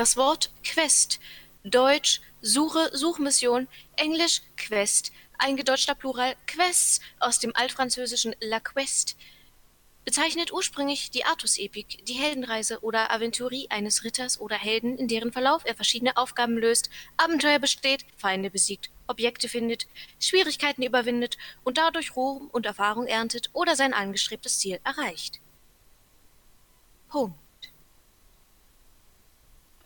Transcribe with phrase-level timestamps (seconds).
[0.00, 1.20] Das Wort Quest,
[1.62, 9.18] Deutsch Suche, Suchmission, Englisch Quest, eingedeutschter Plural Quests aus dem altfranzösischen La Quest,
[10.06, 15.66] bezeichnet ursprünglich die Artus-Epik, die Heldenreise oder Aventurie eines Ritters oder Helden, in deren Verlauf
[15.66, 16.88] er verschiedene Aufgaben löst,
[17.18, 19.86] Abenteuer besteht, Feinde besiegt, Objekte findet,
[20.18, 25.40] Schwierigkeiten überwindet und dadurch Ruhm und Erfahrung erntet oder sein angestrebtes Ziel erreicht.
[27.10, 27.39] Punkt.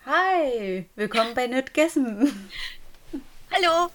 [0.06, 2.50] Hi, willkommen bei Nerdgessen.
[3.50, 3.90] Hallo,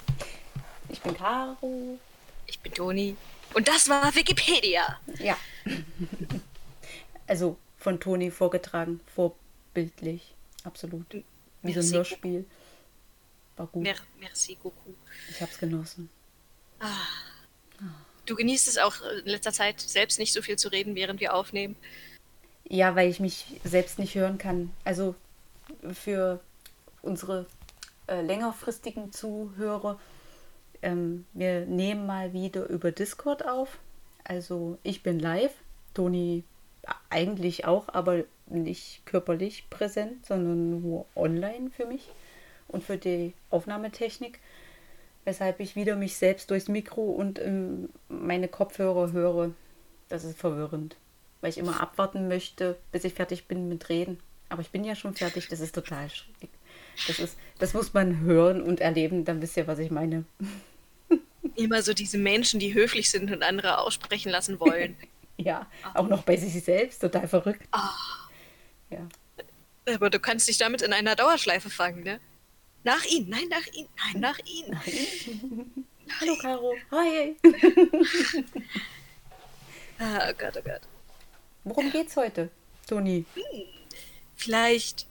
[0.90, 2.00] Ich bin Caro.
[2.48, 3.16] ich bin Toni.
[3.54, 5.00] Und das war Wikipedia.
[5.20, 5.38] Ja.
[7.28, 10.34] Also von Toni vorgetragen, vorbildlich.
[10.64, 11.06] Absolut.
[11.62, 11.94] Wie so ein.
[11.94, 12.46] Hörspiel.
[13.58, 13.84] War gut.
[13.84, 14.94] Mer merci, Goku.
[15.30, 16.10] Ich hab's genossen.
[18.26, 21.34] Du genießt es auch in letzter Zeit, selbst nicht so viel zu reden, während wir
[21.34, 21.76] aufnehmen.
[22.68, 24.72] Ja, weil ich mich selbst nicht hören kann.
[24.84, 25.16] Also
[25.92, 26.40] für
[27.02, 27.46] unsere
[28.08, 30.00] äh, längerfristigen Zuhörer,
[30.82, 33.80] ähm, wir nehmen mal wieder über Discord auf.
[34.24, 35.54] Also ich bin live,
[35.94, 36.44] Toni
[37.10, 42.10] eigentlich auch, aber nicht körperlich präsent, sondern nur online für mich
[42.68, 44.40] und für die Aufnahmetechnik.
[45.26, 49.52] Weshalb ich wieder mich selbst durchs Mikro und ähm, meine Kopfhörer höre.
[50.08, 50.96] Das ist verwirrend,
[51.42, 54.20] weil ich immer abwarten möchte, bis ich fertig bin mit Reden.
[54.50, 56.50] Aber ich bin ja schon fertig, das ist total schräg.
[57.08, 60.26] Das, ist, das muss man hören und erleben, dann wisst ihr, was ich meine.
[61.56, 64.98] Immer so diese Menschen, die höflich sind und andere aussprechen lassen wollen.
[65.42, 67.66] Ja, auch noch bei sich selbst, total verrückt.
[68.90, 69.08] Ja.
[69.88, 72.20] Aber du kannst dich damit in einer Dauerschleife fangen, ne?
[72.84, 74.78] Nach ihn, nein, nach ihn, nein, nach ihn.
[76.20, 77.38] Hallo Caro, hi.
[80.02, 80.82] Ah, oh Gott, oh Gott.
[81.64, 82.50] Worum geht's heute,
[82.88, 83.26] Toni?
[84.40, 85.06] Vielleicht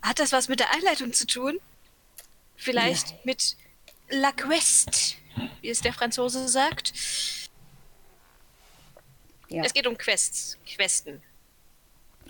[0.00, 1.60] hat das was mit der Einleitung zu tun?
[2.56, 3.18] Vielleicht Nein.
[3.24, 3.56] mit
[4.08, 5.16] La Quest,
[5.60, 6.94] wie es der Franzose sagt.
[9.50, 11.22] Ja, Es geht um Quests, Questen.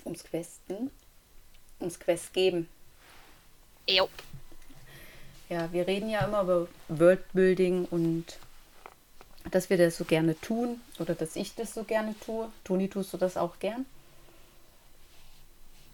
[0.05, 0.91] ums Questen,
[1.81, 2.69] ums Quest geben.
[3.89, 4.09] Jo.
[5.49, 8.25] Ja, wir reden ja immer über Worldbuilding und
[9.53, 12.51] dass wir das so gerne tun oder dass ich das so gerne tue.
[12.65, 13.87] Toni, tust du das auch gern?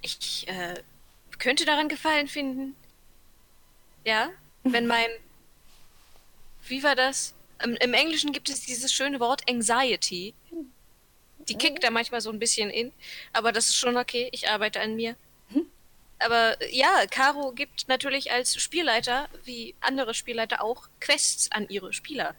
[0.02, 0.82] Ich äh,
[1.38, 2.76] könnte daran Gefallen finden.
[4.04, 4.30] Ja,
[4.64, 5.08] wenn mein.
[6.66, 7.34] Wie war das?
[7.62, 10.34] Im, Im Englischen gibt es dieses schöne Wort Anxiety.
[11.48, 12.92] Die kickt da manchmal so ein bisschen in,
[13.32, 14.28] aber das ist schon okay.
[14.32, 15.16] Ich arbeite an mir.
[16.20, 21.92] Aber äh, ja, Caro gibt natürlich als Spielleiter, wie andere Spielleiter auch, Quests an ihre
[21.92, 22.34] Spieler.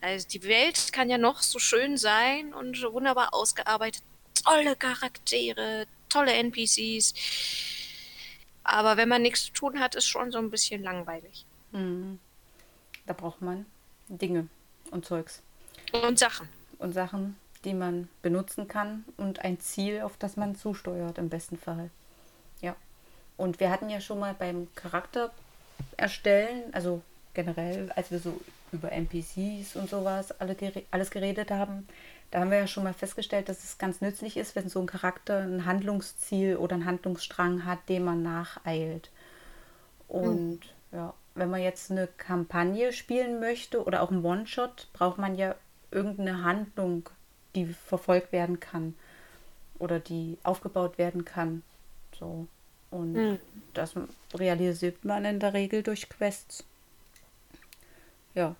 [0.00, 4.02] Also die Welt kann ja noch so schön sein und wunderbar ausgearbeitet.
[4.44, 7.14] Tolle Charaktere, tolle NPCs.
[8.64, 11.46] Aber wenn man nichts zu tun hat, ist schon so ein bisschen langweilig.
[11.72, 13.64] Da braucht man
[14.08, 14.48] Dinge
[14.90, 15.40] und Zeugs
[15.92, 16.48] Und Sachen.
[16.78, 21.56] und Sachen, die man benutzen kann und ein Ziel, auf das man zusteuert im besten
[21.58, 21.90] Fall.
[22.60, 22.76] Ja.
[23.36, 25.32] Und wir hatten ja schon mal beim Charakter
[25.96, 27.02] erstellen, also
[27.34, 28.38] generell, als wir so
[28.72, 30.56] über NPCs und sowas alle
[30.90, 31.88] alles geredet haben,
[32.30, 34.86] da haben wir ja schon mal festgestellt, dass es ganz nützlich ist, wenn so ein
[34.86, 39.10] Charakter ein Handlungsziel oder einen Handlungsstrang hat, dem man nacheilt.
[40.08, 40.60] Und
[40.92, 45.54] ja, wenn man jetzt eine Kampagne spielen möchte oder auch einen One-Shot, braucht man ja
[45.90, 47.08] irgendeine Handlung,
[47.54, 48.94] die verfolgt werden kann
[49.78, 51.62] oder die aufgebaut werden kann.
[52.18, 52.46] So.
[52.90, 53.38] Und Mhm.
[53.74, 53.94] das
[54.34, 56.64] realisiert man in der Regel durch Quests.
[58.34, 58.54] Ja.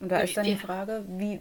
[0.00, 0.56] Und da Ja, ist dann die.
[0.56, 1.40] Frage, wie.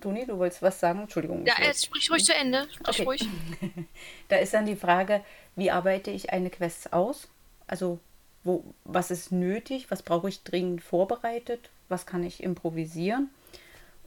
[0.00, 1.00] Toni, du wolltest was sagen?
[1.00, 1.44] Entschuldigung.
[1.44, 2.68] Ja, jetzt sprich ruhig zu Ende.
[2.72, 3.02] Sprich Okay.
[3.04, 3.28] ruhig.
[4.28, 5.22] Da ist dann die Frage,
[5.56, 7.28] wie arbeite ich eine Quest aus?
[7.66, 7.98] Also,
[8.44, 9.90] wo, was ist nötig?
[9.90, 11.70] Was brauche ich dringend vorbereitet?
[11.88, 13.30] Was kann ich improvisieren?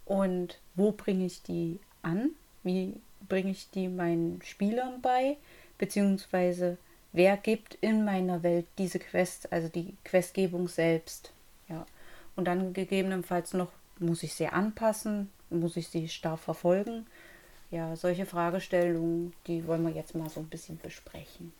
[0.06, 2.32] Und wo bringe ich die an?
[2.64, 2.96] Wie
[3.28, 5.38] bringe ich die meinen Spielern bei?
[5.78, 6.78] Beziehungsweise,
[7.14, 11.32] wer gibt in meiner Welt diese Quest, also die Questgebung selbst?
[11.68, 11.86] Ja.
[12.36, 15.30] Und dann gegebenenfalls noch, muss ich sie anpassen?
[15.50, 17.08] Muss ich sie starr verfolgen?
[17.72, 21.54] Ja, solche Fragestellungen, die wollen wir jetzt mal so ein bisschen besprechen.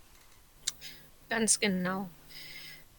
[1.30, 2.10] Ganz genau.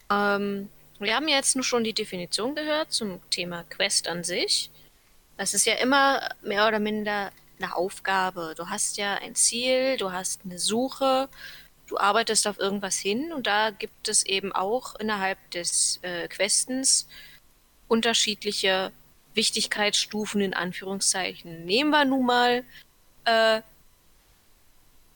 [0.09, 4.69] Ähm, wir haben jetzt nur schon die Definition gehört zum Thema Quest an sich.
[5.37, 8.53] Das ist ja immer mehr oder minder eine Aufgabe.
[8.55, 11.27] Du hast ja ein Ziel, du hast eine Suche,
[11.87, 17.07] du arbeitest auf irgendwas hin und da gibt es eben auch innerhalb des äh, Questens
[17.87, 18.91] unterschiedliche
[19.33, 21.65] Wichtigkeitsstufen in Anführungszeichen.
[21.65, 22.63] Nehmen wir nun mal
[23.25, 23.61] äh,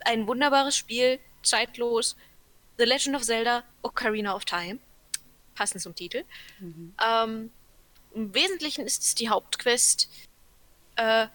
[0.02, 2.16] ein wunderbares Spiel, zeitlos,
[2.78, 4.80] The Legend of Zelda Ocarina of Time.
[5.56, 6.24] Passend zum Titel.
[6.60, 6.94] Mhm.
[7.04, 7.52] Ähm,
[8.14, 10.10] Im Wesentlichen ist es die Hauptquest,
[10.98, 11.28] äh,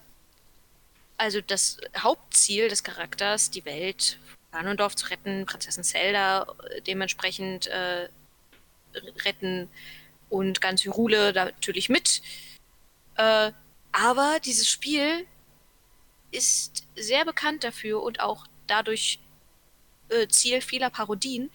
[1.17, 4.17] also das Hauptziel des Charakters, die Welt
[4.51, 8.09] Ganondorf zu retten, Prinzessin Zelda äh, dementsprechend äh,
[9.23, 9.69] retten
[10.29, 12.21] und ganz Hyrule natürlich mit.
[13.21, 13.51] Äh,
[13.91, 15.27] aber dieses Spiel
[16.31, 19.19] ist sehr bekannt dafür und auch dadurch
[20.09, 21.51] äh, Ziel vieler Parodien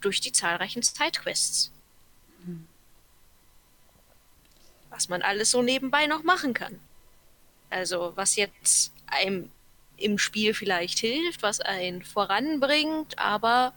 [0.00, 1.72] durch die zahlreichen Sidequests.
[4.88, 6.80] Was man alles so nebenbei noch machen kann.
[7.68, 9.50] Also, was jetzt einem
[9.96, 13.74] im Spiel vielleicht hilft, was einen voranbringt, aber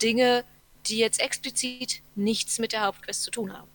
[0.00, 0.44] Dinge,
[0.86, 3.68] die jetzt explizit nichts mit der Hauptquest zu tun haben.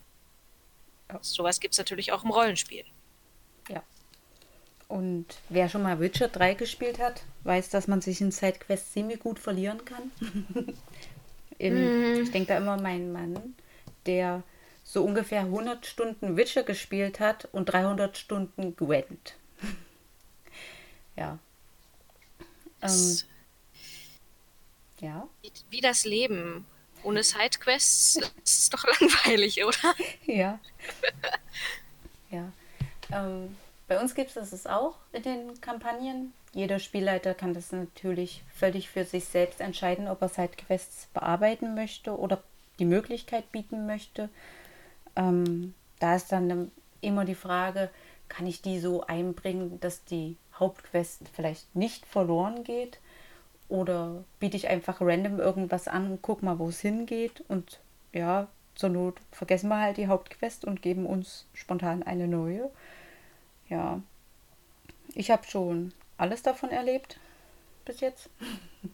[1.20, 2.84] Sowas gibt es natürlich auch im Rollenspiel.
[4.92, 9.20] Und wer schon mal Witcher 3 gespielt hat, weiß, dass man sich in Sidequests ziemlich
[9.20, 10.12] gut verlieren kann.
[11.58, 12.22] in, mm.
[12.22, 13.56] Ich denke da immer meinen Mann,
[14.04, 14.42] der
[14.84, 19.34] so ungefähr 100 Stunden Witcher gespielt hat und 300 Stunden Gwent.
[21.16, 21.38] ja.
[22.82, 23.18] Ähm,
[25.00, 25.26] ja.
[25.70, 26.66] Wie das Leben.
[27.02, 29.94] Ohne Sidequests ist es doch langweilig, oder?
[30.26, 30.60] Ja.
[32.30, 32.52] ja.
[33.10, 33.56] Ähm,
[33.92, 36.32] bei uns gibt es das auch in den Kampagnen.
[36.54, 42.18] Jeder Spielleiter kann das natürlich völlig für sich selbst entscheiden, ob er Sidequests bearbeiten möchte
[42.18, 42.42] oder
[42.78, 44.30] die Möglichkeit bieten möchte.
[45.14, 46.70] Ähm, da ist dann
[47.02, 47.90] immer die Frage,
[48.30, 52.98] kann ich die so einbringen, dass die Hauptquest vielleicht nicht verloren geht?
[53.68, 57.44] Oder biete ich einfach random irgendwas an und guck mal, wo es hingeht?
[57.46, 57.78] Und
[58.14, 62.70] ja, zur Not vergessen wir halt die Hauptquest und geben uns spontan eine neue
[63.72, 64.00] ja,
[65.14, 67.18] ich habe schon alles davon erlebt
[67.84, 68.28] bis jetzt.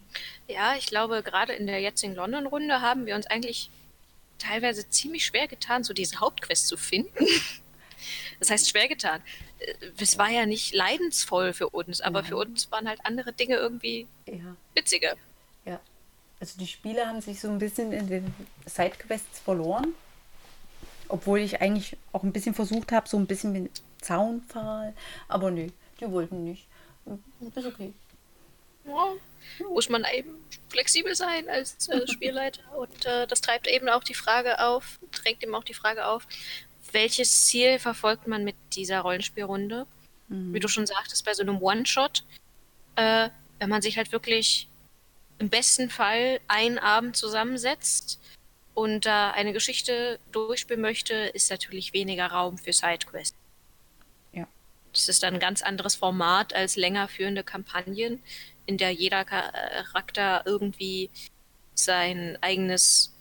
[0.46, 3.70] Ja, ich glaube, gerade in der jetzigen London-Runde haben wir uns eigentlich
[4.38, 7.25] teilweise ziemlich schwer getan, so diese Hauptquest zu finden.
[8.40, 9.20] Das heißt, schwer getan.
[9.58, 12.28] Äh, es war ja nicht leidensvoll für uns, aber Nein.
[12.28, 14.54] für uns waren halt andere Dinge irgendwie ja.
[14.74, 15.16] witziger.
[15.64, 15.81] Ja.
[16.38, 18.34] Also die Spieler haben sich so ein bisschen in den
[18.64, 19.92] Sidequests verloren.
[21.08, 24.94] Obwohl ich eigentlich auch ein bisschen versucht habe, so ein bisschen mit Zaunpfahl.
[25.28, 25.68] Aber nö,
[26.00, 26.66] die wollten nicht.
[27.54, 27.92] Ist okay.
[28.84, 29.12] Ja,
[29.70, 30.34] muss man eben
[30.68, 32.62] flexibel sein als äh, Spielleiter.
[32.76, 36.26] Und äh, das treibt eben auch die Frage auf, trägt eben auch die Frage auf,
[36.92, 39.86] welches Ziel verfolgt man mit dieser Rollenspielrunde?
[40.28, 40.54] Mhm.
[40.54, 42.24] Wie du schon sagtest, bei so einem One-Shot,
[42.96, 43.28] äh,
[43.58, 44.68] wenn man sich halt wirklich
[45.38, 48.20] im besten Fall einen Abend zusammensetzt
[48.74, 53.38] und da eine Geschichte durchspielen möchte, ist natürlich weniger Raum für Sidequests.
[54.98, 58.22] Das ist dann ein ganz anderes Format als länger führende Kampagnen,
[58.66, 61.10] in der jeder Charakter irgendwie
[61.74, 63.14] sein eigenes,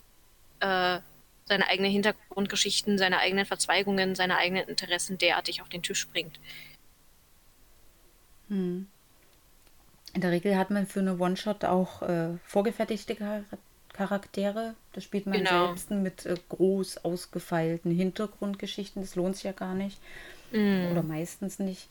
[0.59, 0.99] äh,
[1.45, 6.39] seine eigenen Hintergrundgeschichten, seine eigenen Verzweigungen, seine eigenen Interessen derartig auf den Tisch bringt.
[8.49, 8.87] Hm.
[10.13, 13.15] In der Regel hat man für eine One-Shot auch äh, vorgefertigte
[13.93, 14.73] Charaktere.
[14.93, 15.67] Das spielt man genau.
[15.67, 19.01] selbst mit äh, groß ausgefeilten Hintergrundgeschichten.
[19.01, 19.99] Das lohnt sich ja gar nicht.
[20.51, 20.91] Mm.
[20.91, 21.89] Oder meistens nicht.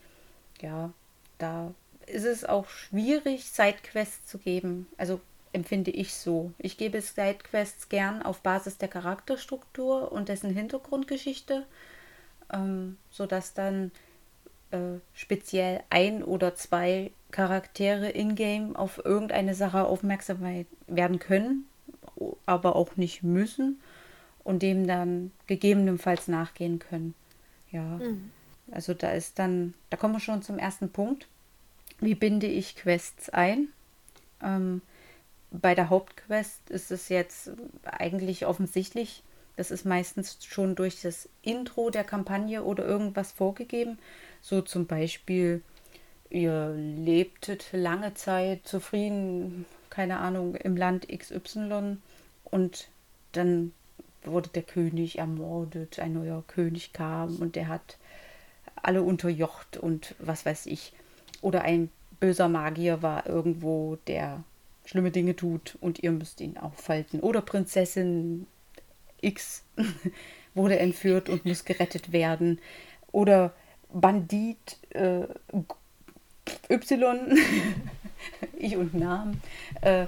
[0.61, 0.93] Ja,
[1.39, 1.73] da
[2.07, 4.87] ist es auch schwierig, Sidequests zu geben.
[4.97, 5.21] Also
[5.53, 6.53] empfinde ich so.
[6.59, 11.67] Ich gebe Sidequests gern auf Basis der Charakterstruktur und dessen Hintergrundgeschichte,
[12.53, 13.91] ähm, sodass dann
[14.71, 21.67] äh, speziell ein oder zwei Charaktere in-game auf irgendeine Sache aufmerksam werden können,
[22.47, 23.81] aber auch nicht müssen
[24.45, 27.15] und dem dann gegebenenfalls nachgehen können.
[27.73, 27.83] Ja.
[27.83, 28.31] Mhm.
[28.71, 31.29] Also da ist dann, da kommen wir schon zum ersten Punkt.
[32.01, 33.69] Wie binde ich Quests ein?
[34.43, 34.83] Ähm,
[35.51, 37.51] bei der Hauptquest ist es jetzt
[37.85, 39.23] eigentlich offensichtlich,
[39.57, 43.99] das ist meistens schon durch das Intro der Kampagne oder irgendwas vorgegeben.
[44.43, 45.63] So zum Beispiel,
[46.29, 51.97] ihr lebtet lange Zeit zufrieden, keine Ahnung, im Land XY
[52.45, 52.89] und
[53.33, 53.73] dann
[54.25, 57.97] wurde der König ermordet, ein neuer König kam und der hat
[58.83, 60.93] alle unterjocht und was weiß ich.
[61.41, 61.91] Oder ein
[62.21, 64.43] böser Magier war irgendwo, der
[64.85, 67.21] schlimme Dinge tut und ihr müsst ihn aufhalten.
[67.21, 68.47] Oder Prinzessin
[69.21, 69.65] X
[70.55, 72.61] wurde entführt und muss gerettet werden.
[73.13, 73.53] Oder
[73.93, 75.27] Bandit äh,
[76.71, 77.39] Y,
[78.59, 79.41] ich und Namen,
[79.83, 80.07] äh,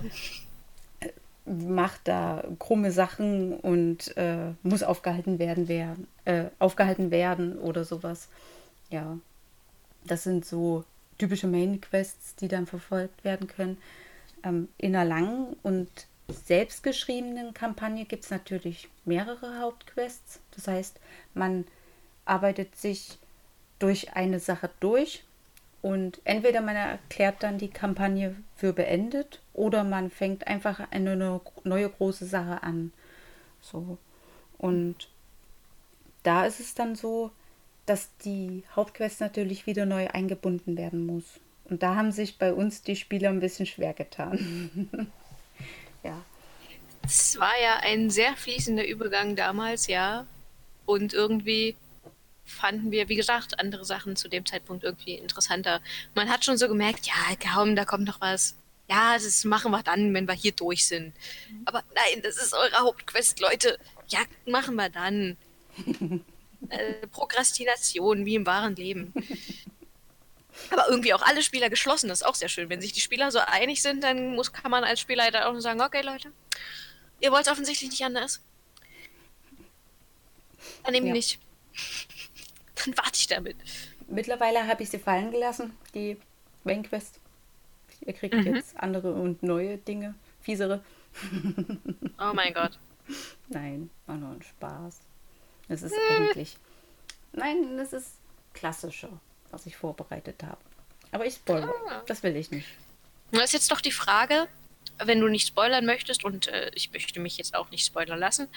[1.45, 8.29] macht da krumme Sachen und äh, muss aufgehalten werden, werden äh, aufgehalten werden oder sowas
[8.91, 9.19] ja,
[10.05, 10.85] das sind so
[11.19, 13.79] typische Main-Quests, die dann verfolgt werden können.
[14.45, 15.89] Ähm, in einer langen und
[16.29, 20.41] selbstgeschriebenen Kampagne gibt es natürlich mehrere Hauptquests.
[20.55, 21.01] Das heißt,
[21.35, 21.65] man
[22.25, 23.19] arbeitet sich
[23.79, 25.25] durch eine Sache durch
[25.81, 31.89] und entweder man erklärt dann die Kampagne für beendet oder man fängt einfach eine neue
[31.89, 32.93] große Sache an.
[33.61, 33.97] So.
[34.59, 35.09] Und
[36.25, 37.31] da ist es dann so,
[37.89, 41.25] dass die Hauptquest natürlich wieder neu eingebunden werden muss.
[41.65, 45.11] Und da haben sich bei uns die Spieler ein bisschen schwer getan.
[46.03, 46.23] ja.
[47.05, 50.27] Es war ja ein sehr fließender Übergang damals, ja.
[50.87, 51.77] Und irgendwie
[52.45, 55.81] fanden wir, wie gesagt, andere Sachen zu dem Zeitpunkt irgendwie interessanter.
[56.15, 58.55] Man hat schon so gemerkt, ja, kaum, da kommt noch was.
[58.91, 61.13] Ja, das machen wir dann, wenn wir hier durch sind.
[61.67, 63.79] Aber nein, das ist eure Hauptquest, Leute.
[64.09, 65.37] Ja, machen wir dann.
[66.71, 69.13] äh, Prokrastination, wie im wahren Leben.
[70.71, 72.69] Aber irgendwie auch alle Spieler geschlossen, das ist auch sehr schön.
[72.69, 75.63] Wenn sich die Spieler so einig sind, dann muss, kann man als Spielleiter auch nur
[75.63, 76.33] sagen, okay Leute,
[77.21, 78.41] ihr wollt es offensichtlich nicht anders.
[80.85, 81.13] Dann eben ja.
[81.13, 81.39] nicht.
[82.85, 83.57] Dann warte ich damit.
[84.09, 86.17] Mittlerweile habe ich sie fallen gelassen, die
[86.65, 87.21] Main Quest.
[88.07, 88.55] Ihr kriegt mhm.
[88.55, 90.83] jetzt andere und neue Dinge, fiesere.
[92.21, 92.79] Oh mein Gott.
[93.49, 95.01] Nein, war nur ein Spaß.
[95.69, 96.17] Es ist hm.
[96.17, 96.57] eigentlich.
[97.33, 98.13] Nein, das ist
[98.55, 99.11] klassischer,
[99.51, 100.59] was ich vorbereitet habe.
[101.13, 101.75] Aber ich spoilere.
[101.89, 102.03] Ah.
[102.07, 102.69] Das will ich nicht.
[103.31, 104.49] Das ist jetzt doch die Frage,
[104.99, 108.49] wenn du nicht spoilern möchtest, und äh, ich möchte mich jetzt auch nicht spoilern lassen,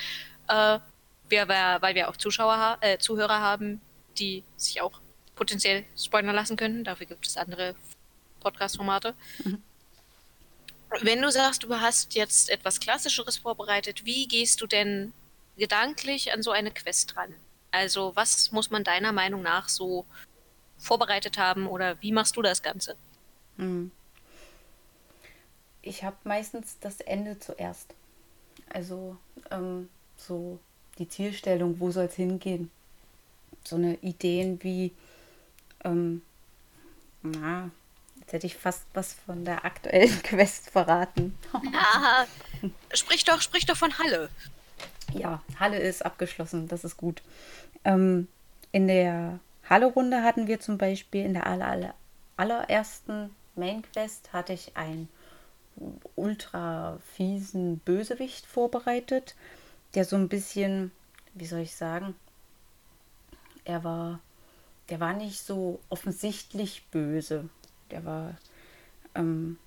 [0.48, 0.80] äh,
[1.28, 3.82] wir, weil wir auch Zuschauer, äh, Zuhörer haben,
[4.18, 5.00] die sich auch
[5.36, 6.84] potenziell spoilern lassen können.
[6.84, 7.76] Dafür gibt es andere
[8.42, 9.16] Podcast-Formate.
[9.44, 9.62] Mhm.
[11.02, 15.14] Wenn du sagst, du hast jetzt etwas Klassischeres vorbereitet, wie gehst du denn
[15.58, 17.34] gedanklich an so eine Quest dran?
[17.72, 20.06] Also was muss man deiner Meinung nach so
[20.78, 22.96] vorbereitet haben oder wie machst du das Ganze?
[23.58, 23.92] Hm.
[25.82, 27.94] Ich habe meistens das Ende zuerst.
[28.70, 29.18] Also
[29.50, 30.60] ähm, so
[30.98, 32.70] die Zielstellung, wo soll es hingehen?
[33.64, 34.92] So eine Ideen wie,
[35.84, 36.22] ähm,
[37.22, 37.70] na,
[38.20, 41.38] jetzt hätte ich fast was von der aktuellen Quest verraten.
[41.72, 42.28] ja,
[42.94, 44.30] sprich doch, sprich doch von Halle.
[45.14, 47.22] Ja, Halle ist abgeschlossen, das ist gut.
[47.84, 48.28] Ähm,
[48.72, 49.40] in der
[49.70, 51.94] Halle-Runde hatten wir zum Beispiel in der aller, aller,
[52.38, 55.10] allerersten Main Quest hatte ich einen
[56.16, 59.36] ultra fiesen Bösewicht vorbereitet,
[59.94, 60.92] der so ein bisschen,
[61.34, 62.16] wie soll ich sagen,
[63.66, 64.20] er war,
[64.90, 67.50] der war nicht so offensichtlich böse.
[67.92, 68.36] Der war
[69.16, 69.58] ähm,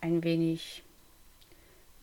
[0.00, 0.82] ein wenig,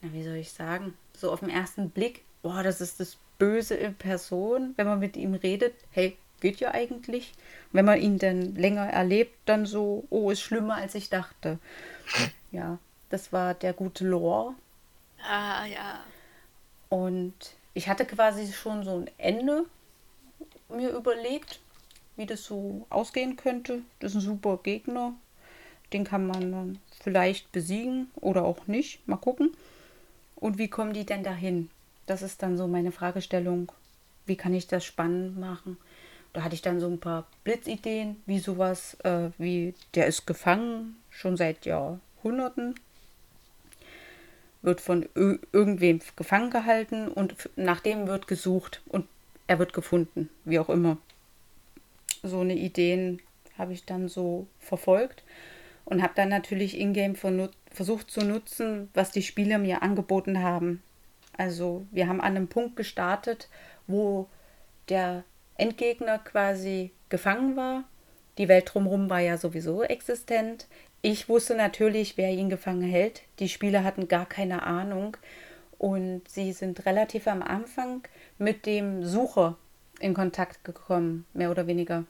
[0.01, 3.75] na, wie soll ich sagen, so auf den ersten Blick boah, das ist das Böse
[3.75, 7.33] in Person, wenn man mit ihm redet, hey, geht ja eigentlich.
[7.71, 11.60] Wenn man ihn dann länger erlebt, dann so, oh, ist schlimmer als ich dachte.
[12.51, 12.79] Ja,
[13.10, 14.55] das war der gute Lore.
[15.24, 16.03] Ah, ja.
[16.89, 17.33] Und
[17.74, 19.65] ich hatte quasi schon so ein Ende
[20.67, 21.60] mir überlegt,
[22.17, 23.81] wie das so ausgehen könnte.
[24.00, 25.13] Das ist ein super Gegner.
[25.93, 29.07] Den kann man dann vielleicht besiegen oder auch nicht.
[29.07, 29.55] Mal gucken.
[30.36, 31.69] Und wie kommen die denn dahin?
[32.12, 33.72] Das ist dann so meine Fragestellung,
[34.25, 35.77] wie kann ich das spannend machen?
[36.34, 40.98] Da hatte ich dann so ein paar Blitzideen, wie sowas, äh, wie der ist gefangen,
[41.10, 42.75] schon seit Jahrhunderten,
[44.62, 49.08] wird von irgendwem gefangen gehalten und nach dem wird gesucht und
[49.48, 50.98] er wird gefunden, wie auch immer.
[52.24, 53.22] So eine Ideen
[53.58, 55.24] habe ich dann so verfolgt
[55.86, 57.15] und habe dann natürlich ingame
[57.72, 60.84] versucht zu nutzen, was die Spieler mir angeboten haben.
[61.38, 63.50] Also wir haben an einem Punkt gestartet,
[63.88, 64.28] wo
[64.90, 65.24] der
[65.58, 67.84] Endgegner quasi gefangen war.
[68.38, 70.68] Die Welt drumherum war ja sowieso existent.
[71.02, 73.24] Ich wusste natürlich, wer ihn gefangen hält.
[73.40, 75.18] Die Spieler hatten gar keine Ahnung.
[75.78, 78.04] Und sie sind relativ am Anfang
[78.38, 79.58] mit dem Sucher
[80.00, 82.06] in Kontakt gekommen, mehr oder weniger.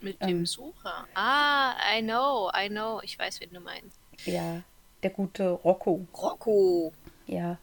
[0.00, 1.06] Mit dem ähm, Sucher?
[1.14, 3.00] Ah, I know, I know.
[3.02, 3.98] Ich weiß, wen du meinst.
[4.24, 4.62] Ja,
[5.02, 6.06] der gute Rocco.
[6.14, 6.92] Rocco.
[7.26, 7.58] Ja,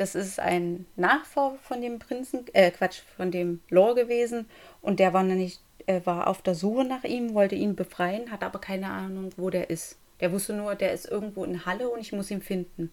[0.00, 4.48] das ist ein Nachfahr von dem Prinzen, äh, Quatsch, von dem Lore gewesen.
[4.80, 8.42] Und der war nämlich, äh, war auf der Suche nach ihm, wollte ihn befreien, hat
[8.42, 9.98] aber keine Ahnung, wo der ist.
[10.20, 12.90] Der wusste nur, der ist irgendwo in Halle und ich muss ihn finden.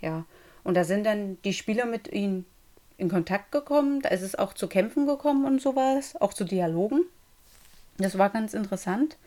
[0.00, 0.24] Ja.
[0.64, 2.46] Und da sind dann die Spieler mit ihm
[2.96, 4.00] in Kontakt gekommen.
[4.00, 7.04] Da ist es auch zu Kämpfen gekommen und sowas, auch zu Dialogen.
[7.98, 9.18] Das war ganz interessant.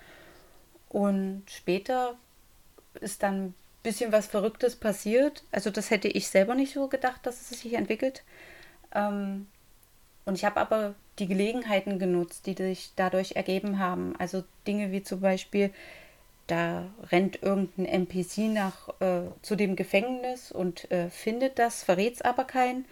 [0.89, 2.15] Und später
[3.01, 3.53] ist dann
[3.84, 5.44] bisschen was Verrücktes passiert.
[5.52, 8.24] Also das hätte ich selber nicht so gedacht, dass es sich entwickelt.
[8.96, 9.48] Ähm,
[10.25, 14.16] und ich habe aber die Gelegenheiten genutzt, die sich dadurch ergeben haben.
[14.18, 15.72] Also Dinge wie zum Beispiel,
[16.48, 22.22] da rennt irgendein NPC nach äh, zu dem Gefängnis und äh, findet das, verrät es
[22.22, 22.86] aber keinen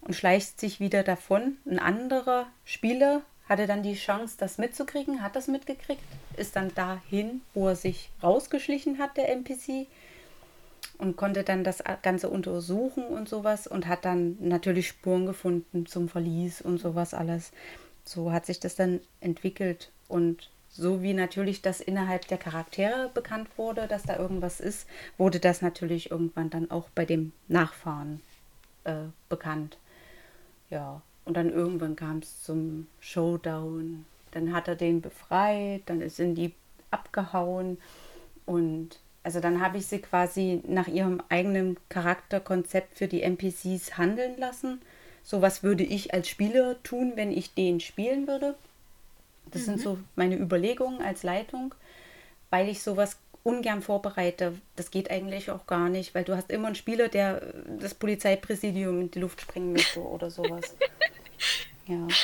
[0.00, 1.58] und schleicht sich wieder davon.
[1.66, 6.02] Ein anderer Spieler hatte dann die Chance, das mitzukriegen, hat das mitgekriegt,
[6.36, 9.88] ist dann dahin, wo er sich rausgeschlichen hat, der NPC,
[11.00, 16.08] und konnte dann das Ganze untersuchen und sowas und hat dann natürlich Spuren gefunden zum
[16.08, 17.52] Verlies und sowas alles.
[18.04, 23.48] So hat sich das dann entwickelt und so wie natürlich das innerhalb der Charaktere bekannt
[23.56, 28.20] wurde, dass da irgendwas ist, wurde das natürlich irgendwann dann auch bei dem Nachfahren
[28.84, 29.78] äh, bekannt.
[30.68, 34.04] Ja, und dann irgendwann kam es zum Showdown.
[34.32, 36.54] Dann hat er den befreit, dann sind die
[36.90, 37.78] abgehauen
[38.46, 44.38] und also dann habe ich sie quasi nach ihrem eigenen Charakterkonzept für die NPCs handeln
[44.38, 44.80] lassen.
[45.22, 48.54] So was würde ich als Spieler tun, wenn ich den spielen würde.
[49.50, 49.66] Das mhm.
[49.66, 51.74] sind so meine Überlegungen als Leitung,
[52.48, 54.54] weil ich sowas ungern vorbereite.
[54.76, 57.42] Das geht eigentlich auch gar nicht, weil du hast immer einen Spieler, der
[57.78, 60.74] das Polizeipräsidium in die Luft sprengen möchte oder sowas.
[61.86, 62.08] ja.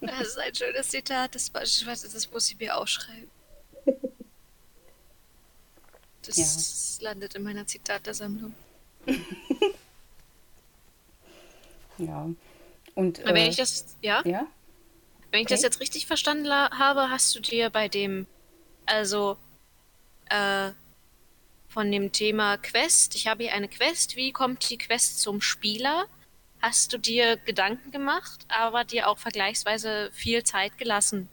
[0.00, 3.30] Das ist ein schönes Zitat, das, das muss ich mir aufschreiben.
[6.26, 7.08] Das ja.
[7.10, 8.54] landet in meiner Zitatesammlung.
[11.98, 12.28] ja.
[12.94, 14.22] Und, äh, wenn ich das, ja?
[14.24, 14.46] Ja.
[15.30, 15.54] Wenn ich okay.
[15.54, 18.26] das jetzt richtig verstanden habe, hast du dir bei dem,
[18.86, 19.36] also
[20.26, 20.70] äh,
[21.68, 26.06] von dem Thema Quest, ich habe hier eine Quest, wie kommt die Quest zum Spieler?
[26.62, 31.28] Hast du dir Gedanken gemacht, aber dir auch vergleichsweise viel Zeit gelassen,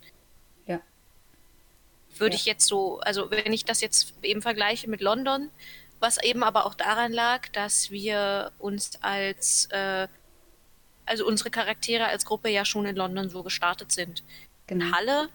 [2.18, 2.40] würde ja.
[2.40, 5.50] ich jetzt so, also wenn ich das jetzt eben vergleiche mit London,
[6.00, 10.08] was eben aber auch daran lag, dass wir uns als, äh,
[11.06, 14.24] also unsere Charaktere als Gruppe ja schon in London so gestartet sind.
[14.68, 14.86] Genau.
[14.86, 15.30] In Halle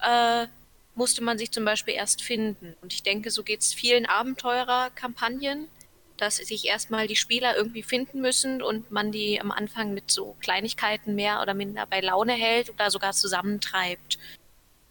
[0.00, 0.46] äh,
[0.94, 2.74] musste man sich zum Beispiel erst finden.
[2.82, 5.68] Und ich denke, so geht es vielen Abenteurer-Kampagnen,
[6.16, 10.36] dass sich erstmal die Spieler irgendwie finden müssen und man die am Anfang mit so
[10.40, 14.18] Kleinigkeiten mehr oder minder bei Laune hält oder sogar zusammentreibt.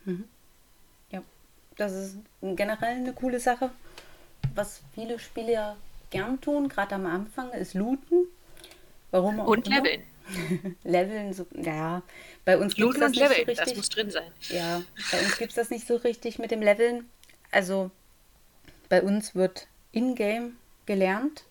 [0.06, 0.28] Mhm.
[1.78, 3.72] Das ist generell eine coole Sache.
[4.56, 5.78] Was viele Spieler
[6.10, 8.26] gern tun, gerade am Anfang, ist looten.
[9.12, 9.78] Warum auch Und immer.
[9.82, 10.04] leveln.
[10.84, 12.02] leveln, so, ja.
[12.44, 13.66] Bei uns gibt es das nicht leveln, so richtig.
[13.66, 14.32] Das muss drin sein.
[14.50, 17.10] Ja, bei uns gibt es das nicht so richtig mit dem Leveln.
[17.52, 17.92] Also
[18.90, 21.46] bei uns wird in-game gelernt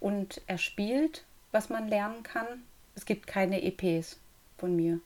[0.00, 2.46] und erspielt, was man lernen kann.
[2.94, 4.18] Es gibt keine EPs
[4.58, 5.00] von mir.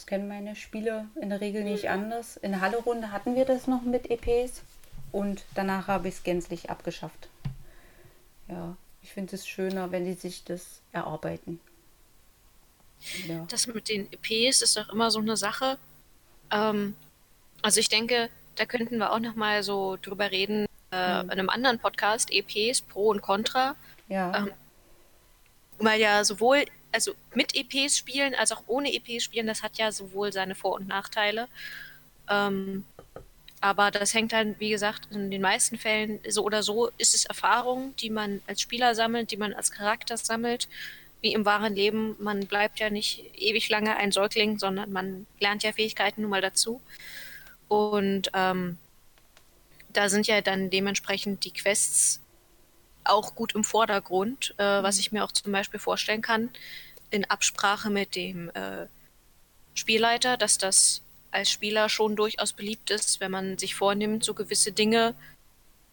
[0.00, 1.90] Das kennen meine Spieler in der Regel nicht mhm.
[1.90, 2.38] anders.
[2.38, 4.62] In der Halle-Runde hatten wir das noch mit EPs
[5.12, 7.28] und danach habe ich es gänzlich abgeschafft.
[8.48, 11.60] Ja, ich finde es schöner, wenn die sich das erarbeiten.
[13.28, 13.44] Ja.
[13.50, 15.76] Das mit den EPs ist doch immer so eine Sache.
[16.50, 16.96] Ähm,
[17.60, 21.24] also ich denke, da könnten wir auch noch mal so drüber reden äh, mhm.
[21.24, 23.76] in einem anderen Podcast, EPs, Pro und Contra.
[24.08, 24.34] Ja.
[24.34, 24.52] Ähm,
[25.78, 29.92] weil ja sowohl also mit EPs spielen als auch ohne EPs spielen, das hat ja
[29.92, 31.48] sowohl seine Vor- und Nachteile.
[32.28, 32.84] Ähm,
[33.60, 37.26] aber das hängt dann, wie gesagt, in den meisten Fällen so oder so ist es
[37.26, 40.68] Erfahrung, die man als Spieler sammelt, die man als Charakter sammelt.
[41.20, 45.62] Wie im wahren Leben, man bleibt ja nicht ewig lange ein Säugling, sondern man lernt
[45.62, 46.80] ja Fähigkeiten nun mal dazu.
[47.68, 48.78] Und ähm,
[49.92, 52.20] da sind ja dann dementsprechend die Quests
[53.10, 55.00] auch gut im Vordergrund, äh, was mhm.
[55.00, 56.50] ich mir auch zum Beispiel vorstellen kann,
[57.10, 58.86] in Absprache mit dem äh,
[59.74, 64.72] Spielleiter, dass das als Spieler schon durchaus beliebt ist, wenn man sich vornimmt, so gewisse
[64.72, 65.14] Dinge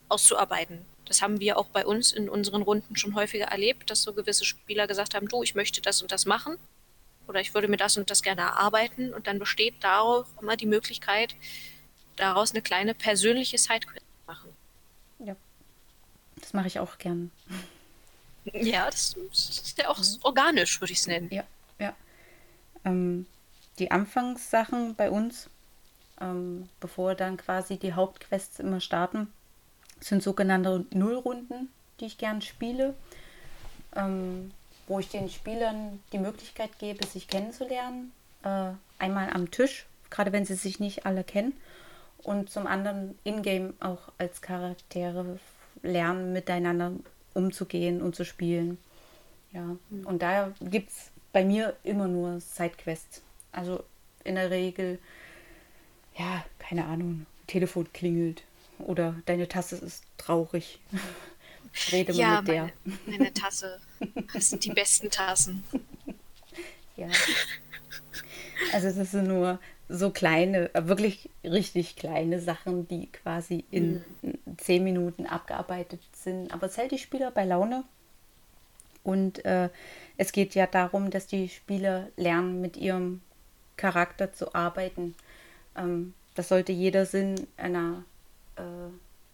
[0.09, 0.85] auszuarbeiten.
[1.05, 4.45] Das haben wir auch bei uns in unseren Runden schon häufiger erlebt, dass so gewisse
[4.45, 6.57] Spieler gesagt haben, du, ich möchte das und das machen
[7.27, 10.65] oder ich würde mir das und das gerne erarbeiten und dann besteht darauf immer die
[10.65, 11.35] Möglichkeit,
[12.15, 14.06] daraus eine kleine persönliche Sidequest.
[16.47, 17.29] Das mache ich auch gern.
[18.53, 21.27] Ja, das ist ja auch organisch, würde ich es nennen.
[21.29, 21.43] Ja,
[21.77, 21.93] ja.
[22.85, 23.25] Ähm,
[23.79, 25.49] die Anfangssachen bei uns,
[26.21, 29.27] ähm, bevor dann quasi die Hauptquests immer starten,
[29.99, 31.67] sind sogenannte Nullrunden,
[31.99, 32.95] die ich gern spiele,
[33.97, 34.51] ähm,
[34.87, 38.13] wo ich den Spielern die Möglichkeit gebe, sich kennenzulernen.
[38.43, 41.51] Äh, einmal am Tisch, gerade wenn sie sich nicht alle kennen,
[42.23, 45.39] und zum anderen in-game auch als Charaktere
[45.87, 46.91] lernen, miteinander
[47.33, 48.77] umzugehen und zu spielen.
[49.51, 50.05] Ja, mhm.
[50.05, 53.21] und da gibt es bei mir immer nur Sidequests.
[53.51, 53.83] Also
[54.23, 54.99] in der Regel,
[56.17, 58.43] ja, keine Ahnung, Telefon klingelt
[58.79, 60.79] oder deine Tasse ist traurig.
[61.91, 62.71] Rede ja, mal mit der.
[62.83, 63.79] Meine, meine Tasse.
[64.33, 65.63] Das sind die besten Tassen.
[66.95, 67.09] Ja.
[68.73, 74.03] Also das sind nur so kleine, äh, wirklich richtig kleine Sachen, die quasi in
[74.57, 76.53] zehn Minuten abgearbeitet sind.
[76.53, 77.83] Aber es hält die Spieler bei Laune.
[79.03, 79.69] Und äh,
[80.17, 83.21] es geht ja darum, dass die Spieler lernen, mit ihrem
[83.77, 85.15] Charakter zu arbeiten.
[85.77, 88.03] Ähm, das sollte jeder Sinn einer
[88.57, 88.61] äh,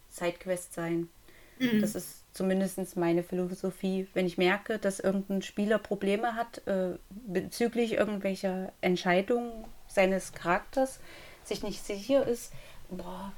[0.10, 1.10] Sidequest sein.
[1.58, 1.82] Mhm.
[1.82, 4.08] Das ist zumindest meine Philosophie.
[4.14, 11.00] Wenn ich merke, dass irgendein Spieler Probleme hat äh, bezüglich irgendwelcher Entscheidungen seines Charakters,
[11.44, 12.52] sich nicht sicher ist,
[12.90, 13.32] boah,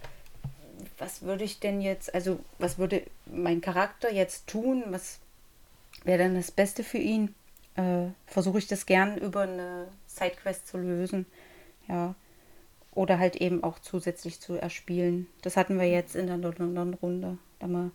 [0.98, 5.20] was würde ich denn jetzt, also was würde mein Charakter jetzt tun, was
[6.04, 7.34] wäre dann das Beste für ihn,
[7.76, 11.26] äh, versuche ich das gern über eine Sidequest zu lösen.
[11.88, 12.16] Ja.
[12.94, 15.28] Oder halt eben auch zusätzlich zu erspielen.
[15.42, 17.38] Das hatten wir jetzt in der London-Runde.
[17.60, 17.92] Da haben wir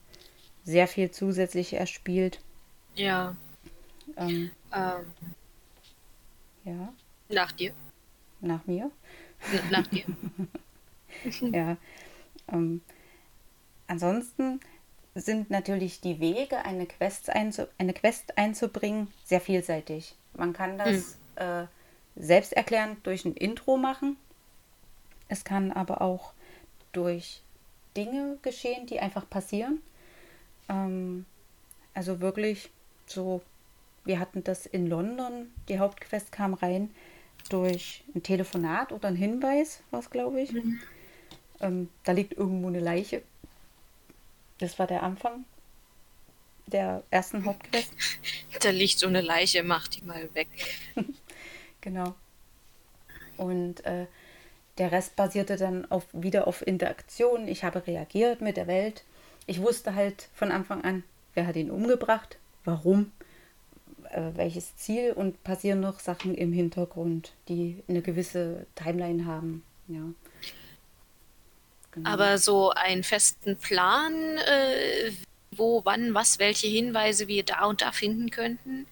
[0.65, 2.41] sehr viel zusätzlich erspielt.
[2.95, 3.35] Ja.
[4.17, 5.13] Ähm, Ähm,
[6.65, 6.93] ja,
[7.29, 7.73] nach dir.
[8.41, 8.91] Nach mir.
[9.71, 10.05] Nach dir.
[11.41, 11.77] Ja.
[12.51, 12.83] Ähm,
[13.89, 14.61] ansonsten
[15.15, 20.15] sind natürlich die Wege, eine Quest, eine Quest einzubringen, sehr vielseitig.
[20.35, 21.67] Man kann das äh,
[22.17, 24.17] selbsterklärend durch ein Intro machen.
[25.29, 26.33] Es kann aber auch
[26.93, 27.43] durch
[27.97, 29.81] Dinge geschehen, die einfach passieren.
[30.69, 31.27] Ähm,
[31.93, 32.71] also wirklich
[33.07, 33.43] so,
[34.05, 36.91] wir hatten das in London, die Hauptquest kam rein
[37.49, 40.53] durch ein Telefonat oder ein Hinweis, was glaube ich.
[41.61, 43.23] Ähm, da liegt irgendwo eine Leiche.
[44.59, 45.45] Das war der Anfang
[46.67, 47.93] der ersten Hauptquest.
[48.63, 50.49] Da liegt so eine Leiche, mach die mal weg.
[51.83, 52.15] Genau.
[53.39, 54.05] Und äh,
[54.77, 57.49] der Rest basierte dann auf, wieder auf Interaktion.
[57.49, 59.03] Ich habe reagiert mit der Welt.
[59.47, 63.13] Ich wusste halt von Anfang an, wer hat ihn umgebracht, warum,
[64.11, 69.63] äh, welches Ziel und passieren noch Sachen im Hintergrund, die eine gewisse Timeline haben.
[69.89, 70.03] Ja.
[71.93, 72.09] Genau.
[72.09, 75.11] Aber so einen festen Plan, äh,
[75.51, 78.87] wo, wann, was, welche Hinweise wir da und da finden könnten,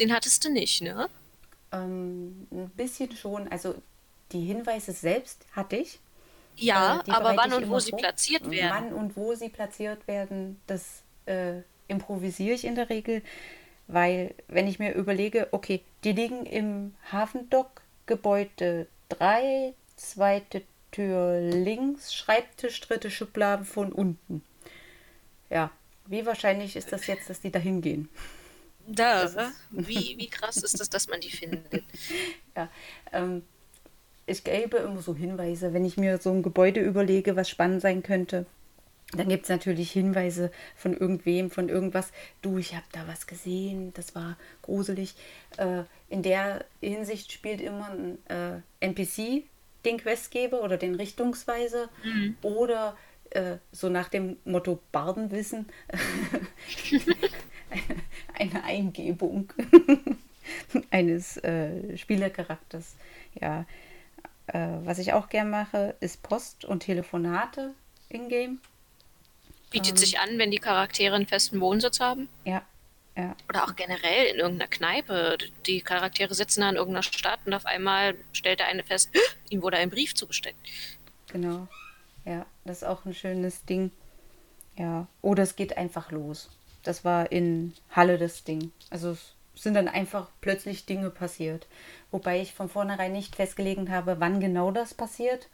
[0.00, 1.08] den hattest du nicht, ne?
[1.72, 3.74] Ähm, ein bisschen schon, also
[4.32, 6.00] die Hinweise selbst hatte ich.
[6.56, 8.00] Ja, Äh, aber wann und wo sie vor.
[8.00, 8.70] platziert werden.
[8.70, 13.22] Wann und wo sie platziert werden, das äh, improvisiere ich in der Regel,
[13.88, 22.14] weil wenn ich mir überlege, okay, die liegen im Hafendock, Gebäude 3, zweite Tür links,
[22.14, 24.42] Schreibtisch, dritte Schublade von unten.
[25.50, 25.70] Ja,
[26.06, 28.08] wie wahrscheinlich ist das jetzt, dass die da hingehen?
[28.86, 29.36] Da, ist-
[29.70, 31.84] wie, wie krass ist das, dass man die findet?
[32.56, 32.70] Ja,
[33.12, 33.42] ähm,
[34.26, 38.02] ich gebe immer so Hinweise, wenn ich mir so ein Gebäude überlege, was spannend sein
[38.02, 38.46] könnte.
[39.16, 42.12] Dann gibt es natürlich Hinweise von irgendwem, von irgendwas.
[42.42, 45.14] Du, ich habe da was gesehen, das war gruselig.
[45.56, 49.44] Äh, in der Hinsicht spielt immer ein äh, NPC
[49.86, 51.88] den Questgeber oder den Richtungsweiser.
[52.42, 52.96] Oder
[53.30, 55.66] äh, so nach dem Motto Bardenwissen
[58.34, 59.52] eine Eingebung
[60.90, 62.96] eines äh, Spielercharakters.
[63.40, 63.64] Ja,
[64.48, 67.74] äh, was ich auch gern mache, ist Post und Telefonate
[68.08, 68.60] in-game.
[69.70, 72.28] Bietet sich an, wenn die Charaktere einen festen Wohnsitz haben?
[72.44, 72.62] Ja,
[73.16, 75.38] ja, Oder auch generell in irgendeiner Kneipe.
[75.66, 79.10] Die Charaktere sitzen da in irgendeiner Stadt und auf einmal stellt der eine fest,
[79.48, 80.58] ihm wurde ein Brief zugesteckt.
[81.32, 81.66] genau.
[82.26, 83.92] Ja, das ist auch ein schönes Ding.
[84.76, 86.50] Ja, oder es geht einfach los.
[86.82, 88.72] Das war in Halle das Ding.
[88.90, 91.68] Also es sind dann einfach plötzlich Dinge passiert.
[92.10, 95.48] Wobei ich von vornherein nicht festgelegt habe, wann genau das passiert.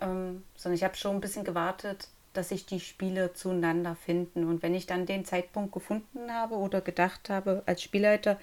[0.00, 4.48] Ähm, sondern ich habe schon ein bisschen gewartet, dass sich die Spieler zueinander finden.
[4.48, 8.38] Und wenn ich dann den Zeitpunkt gefunden habe oder gedacht habe als Spielleiter,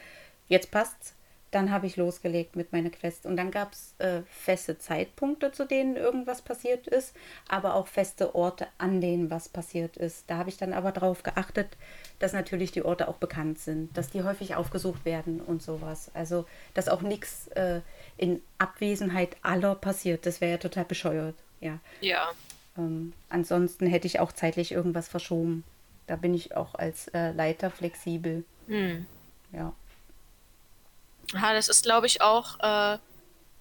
[0.47, 1.15] jetzt passt's,
[1.51, 3.25] dann habe ich losgelegt mit meiner Quest.
[3.25, 7.15] Und dann gab es äh, feste Zeitpunkte, zu denen irgendwas passiert ist,
[7.47, 10.29] aber auch feste Orte, an denen was passiert ist.
[10.29, 11.77] Da habe ich dann aber darauf geachtet,
[12.19, 16.11] dass natürlich die Orte auch bekannt sind, dass die häufig aufgesucht werden und sowas.
[16.13, 17.81] Also, dass auch nichts äh,
[18.17, 20.25] in Abwesenheit aller passiert.
[20.25, 21.35] Das wäre ja total bescheuert.
[21.61, 21.79] Ja.
[22.01, 22.29] Ja.
[22.79, 25.63] Ähm, ansonsten hätte ich auch zeitlich irgendwas verschoben.
[26.07, 28.43] Da bin ich auch als äh, Leiter flexibel.
[28.67, 29.05] Hm.
[29.51, 29.73] Ja.
[31.33, 32.97] Ja, das ist, glaube ich, auch äh,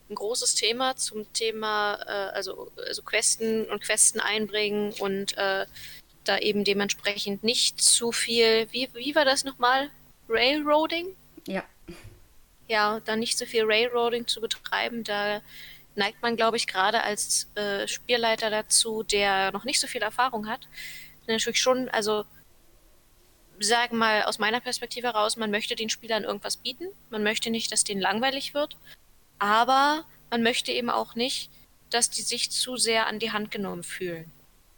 [0.08, 5.66] ein großes Thema zum Thema, äh, also, also Questen und Questen einbringen und äh,
[6.24, 9.90] da eben dementsprechend nicht zu viel, wie, wie war das nochmal?
[10.28, 11.14] Railroading?
[11.46, 11.64] Ja.
[12.68, 15.40] Ja, da nicht so viel Railroading zu betreiben, da
[15.98, 20.48] neigt man, glaube ich, gerade als äh, Spielleiter dazu, der noch nicht so viel Erfahrung
[20.48, 20.68] hat,
[21.26, 22.24] natürlich schon, also
[23.60, 27.70] sagen mal aus meiner Perspektive heraus, man möchte den Spielern irgendwas bieten, man möchte nicht,
[27.72, 28.76] dass denen langweilig wird,
[29.38, 31.50] aber man möchte eben auch nicht,
[31.90, 34.30] dass die sich zu sehr an die Hand genommen fühlen.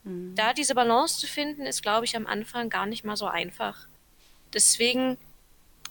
[0.05, 0.35] Mhm.
[0.35, 3.87] Da diese Balance zu finden, ist, glaube ich, am Anfang gar nicht mal so einfach.
[4.53, 5.19] Deswegen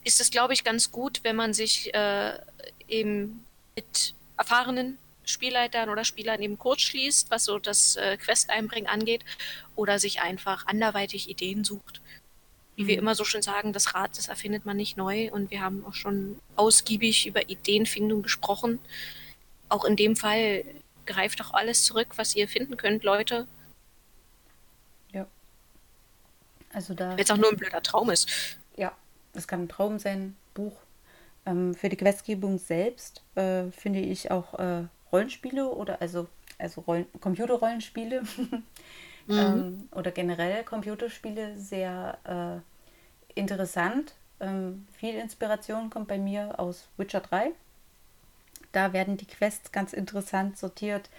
[0.03, 2.39] ist es, glaube ich, ganz gut, wenn man sich äh,
[2.87, 4.97] eben mit erfahrenen
[5.29, 9.23] Spielleitern oder Spielern eben kurz schließt, was so das äh, Quest-Einbringen angeht,
[9.75, 12.01] oder sich einfach anderweitig Ideen sucht.
[12.75, 12.87] Wie mhm.
[12.87, 15.85] wir immer so schön sagen, das Rad, das erfindet man nicht neu und wir haben
[15.85, 18.79] auch schon ausgiebig über Ideenfindung gesprochen.
[19.69, 20.63] Auch in dem Fall
[21.05, 23.47] greift doch alles zurück, was ihr finden könnt, Leute.
[25.11, 25.27] Ja.
[26.71, 27.11] Also da.
[27.11, 28.29] Wenn es auch nur ein blöder Traum ist.
[28.77, 28.93] Ja,
[29.33, 30.77] es kann ein Traum sein, Buch.
[31.45, 37.07] Ähm, für die Questgebung selbst äh, finde ich auch äh, Rollenspiele oder also, also Rollen,
[37.19, 38.63] Computerrollenspiele mhm.
[39.29, 42.63] ähm, oder generell Computerspiele sehr
[43.35, 44.13] äh, interessant.
[44.39, 47.51] Ähm, viel Inspiration kommt bei mir aus Witcher 3.
[48.71, 51.09] Da werden die Quests ganz interessant sortiert.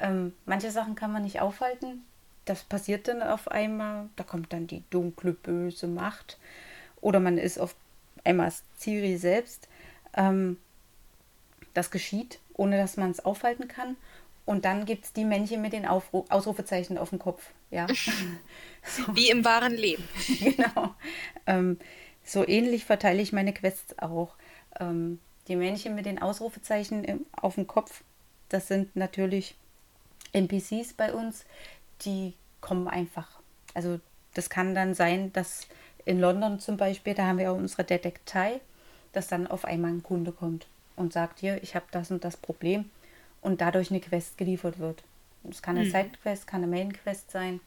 [0.00, 2.04] Ähm, manche Sachen kann man nicht aufhalten.
[2.44, 4.08] Das passiert dann auf einmal.
[4.16, 6.38] Da kommt dann die dunkle, böse Macht.
[7.00, 7.74] Oder man ist auf
[8.24, 9.68] einmal Ciri selbst.
[10.14, 10.58] Ähm,
[11.74, 13.96] das geschieht, ohne dass man es aufhalten kann.
[14.44, 17.50] Und dann gibt es die Männchen mit den Aufru Ausrufezeichen auf dem Kopf.
[17.70, 17.86] Ja.
[18.82, 19.16] so.
[19.16, 20.06] Wie im wahren Leben.
[20.40, 20.94] genau.
[21.46, 21.78] Ähm,
[22.24, 24.34] so ähnlich verteile ich meine Quests auch.
[24.78, 28.02] Ähm, die Männchen mit den Ausrufezeichen auf dem Kopf,
[28.50, 29.54] das sind natürlich
[30.32, 31.46] NPCs bei uns,
[32.02, 33.40] die kommen einfach.
[33.72, 33.98] Also
[34.34, 35.66] das kann dann sein, dass
[36.04, 38.60] in London zum Beispiel, da haben wir auch unsere Detektei,
[39.12, 40.66] dass dann auf einmal ein Kunde kommt
[40.98, 42.90] und sagt, hier, ich habe das und das Problem
[43.40, 45.04] und dadurch eine Quest geliefert wird.
[45.48, 45.92] Es kann eine mhm.
[45.92, 47.60] Sidequest, kann eine Mainquest sein,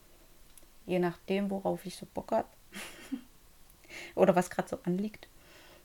[0.85, 2.47] je nachdem, worauf ich so Bock habe
[4.15, 5.27] oder was gerade so anliegt.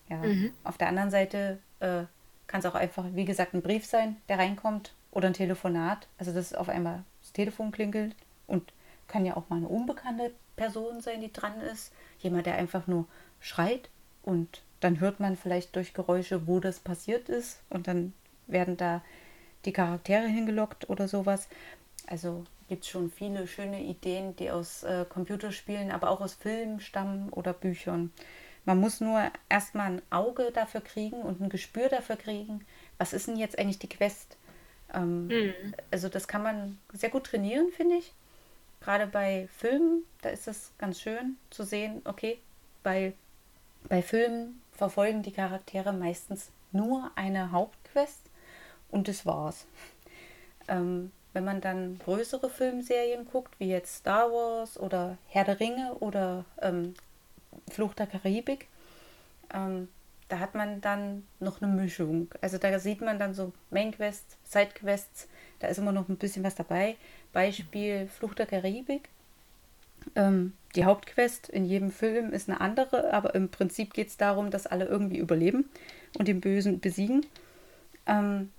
[0.09, 0.19] Ja.
[0.19, 0.53] Mhm.
[0.65, 2.05] Auf der anderen Seite äh,
[2.47, 6.09] kann es auch einfach, wie gesagt, ein Brief sein, der reinkommt oder ein Telefonat.
[6.19, 8.15] Also dass auf einmal das Telefon klingelt
[8.47, 8.73] und
[9.09, 11.93] kann ja auch mal eine unbekannte Person sein, die dran ist.
[12.19, 13.07] Jemand, der einfach nur
[13.41, 13.89] schreit
[14.23, 18.13] und dann hört man vielleicht durch Geräusche, wo das passiert ist und dann
[18.47, 19.03] werden da
[19.65, 21.49] die Charaktere hingelockt oder sowas.
[22.07, 26.81] Also gibt es schon viele schöne Ideen, die aus äh, Computerspielen, aber auch aus Filmen
[26.81, 28.13] stammen oder Büchern.
[28.65, 32.65] Man muss nur erstmal ein Auge dafür kriegen und ein Gespür dafür kriegen,
[32.99, 34.37] was ist denn jetzt eigentlich die Quest.
[34.93, 35.75] Ähm, mhm.
[35.91, 38.13] Also das kann man sehr gut trainieren, finde ich.
[38.81, 42.39] Gerade bei Filmen, da ist es ganz schön zu sehen, okay,
[42.83, 43.15] bei,
[43.89, 48.21] bei Filmen verfolgen die Charaktere meistens nur eine Hauptquest
[48.91, 49.67] und das war's.
[50.69, 55.95] Ähm, wenn man dann größere Filmserien guckt, wie jetzt Star Wars oder Herr der Ringe
[56.01, 56.95] oder ähm,
[57.71, 58.69] Flucht der Karibik,
[59.53, 59.89] ähm,
[60.29, 62.29] da hat man dann noch eine Mischung.
[62.41, 65.29] Also da sieht man dann so Main-Quests, Side-Quests,
[65.61, 66.97] da ist immer noch ein bisschen was dabei.
[67.33, 69.09] Beispiel Flucht der Karibik.
[70.15, 74.51] Ähm, die Hauptquest in jedem Film ist eine andere, aber im Prinzip geht es darum,
[74.51, 75.69] dass alle irgendwie überleben
[76.19, 77.25] und den Bösen besiegen
[78.07, 78.51] ähm,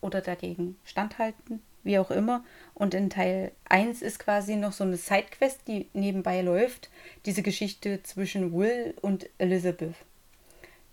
[0.00, 2.44] oder dagegen standhalten, wie auch immer.
[2.74, 6.90] Und in Teil 1 ist quasi noch so eine Sidequest, die nebenbei läuft,
[7.24, 9.94] diese Geschichte zwischen Will und Elizabeth,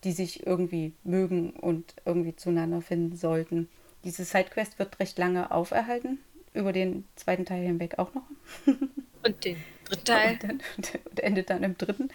[0.04, 3.68] die sich irgendwie mögen und irgendwie zueinander finden sollten.
[4.04, 6.20] Diese Sidequest wird recht lange auferhalten,
[6.54, 8.24] über den zweiten Teil hinweg auch noch.
[9.24, 10.32] Und den dritten Teil.
[10.34, 10.62] Und, dann,
[11.10, 12.10] und endet dann im dritten.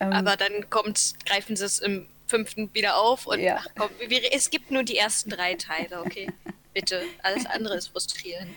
[0.00, 3.58] Ähm, Aber dann kommt, greifen sie es im fünften wieder auf und ja.
[3.58, 3.90] ach komm,
[4.32, 6.28] es gibt nur die ersten drei Teile, okay?
[6.74, 7.02] Bitte.
[7.22, 8.50] Alles andere ist frustrierend.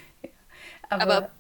[0.89, 1.32] Aber, Aber,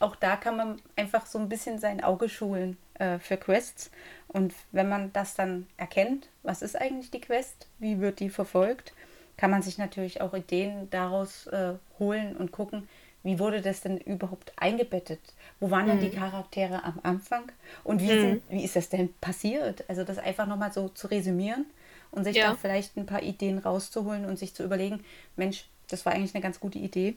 [0.00, 3.90] auch da kann man einfach so ein bisschen sein Auge schulen äh, für Quests.
[4.26, 8.92] Und wenn man das dann erkennt, was ist eigentlich die Quest, wie wird die verfolgt,
[9.36, 12.88] kann man sich natürlich auch Ideen daraus äh, holen und gucken,
[13.24, 15.20] wie wurde das denn überhaupt eingebettet?
[15.58, 15.90] Wo waren mhm.
[15.92, 16.20] denn die mhm.
[16.20, 17.50] Charaktere am Anfang?
[17.82, 18.20] Und wie, mhm.
[18.20, 19.84] sind, wie ist das denn passiert?
[19.88, 21.66] Also das einfach nochmal so zu resümieren
[22.10, 22.50] und sich ja.
[22.50, 25.02] da vielleicht ein paar Ideen rauszuholen und sich zu überlegen,
[25.36, 27.16] Mensch, das war eigentlich eine ganz gute Idee.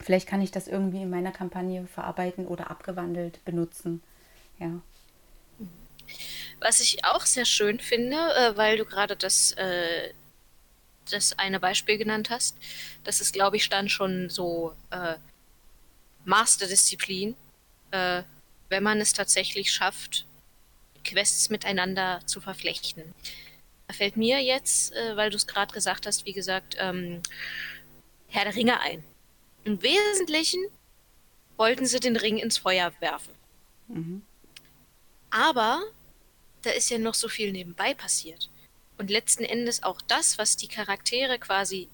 [0.00, 4.02] Vielleicht kann ich das irgendwie in meiner Kampagne verarbeiten oder abgewandelt benutzen.
[4.58, 4.80] Ja.
[6.60, 10.12] Was ich auch sehr schön finde, äh, weil du gerade das äh,
[11.08, 12.56] das eine Beispiel genannt hast.
[13.04, 15.14] Das ist, glaube ich, dann schon so äh,
[16.24, 17.36] Masterdisziplin,
[17.90, 18.22] äh,
[18.68, 20.26] wenn man es tatsächlich schafft,
[21.04, 23.14] Quests miteinander zu verflechten.
[23.86, 27.22] Da fällt mir jetzt, äh, weil du es gerade gesagt hast, wie gesagt, ähm,
[28.28, 29.02] Herr der Ringe ein.
[29.64, 30.60] Im Wesentlichen
[31.56, 33.32] wollten sie den Ring ins Feuer werfen.
[33.88, 34.22] Mhm.
[35.30, 35.82] Aber
[36.62, 38.50] da ist ja noch so viel nebenbei passiert.
[38.98, 41.88] Und letzten Endes auch das, was die Charaktere quasi,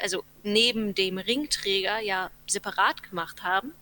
[0.00, 3.72] also neben dem Ringträger ja separat gemacht haben,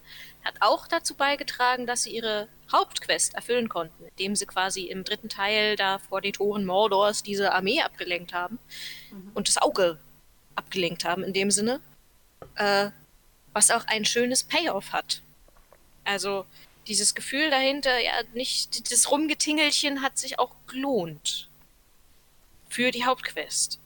[0.43, 5.29] hat auch dazu beigetragen, dass sie ihre Hauptquest erfüllen konnten, indem sie quasi im dritten
[5.29, 8.59] Teil da vor den Toren Mordors diese Armee abgelenkt haben
[9.11, 9.31] mhm.
[9.35, 9.99] und das Auge
[10.57, 11.81] abgelenkt haben in dem Sinne,
[12.57, 12.91] äh,
[13.53, 15.21] was auch ein schönes Payoff hat.
[16.05, 16.47] Also
[16.89, 21.51] dieses Gefühl dahinter, ja, nicht das Rumgetingelchen hat sich auch gelohnt
[22.73, 23.79] für die Hauptquest.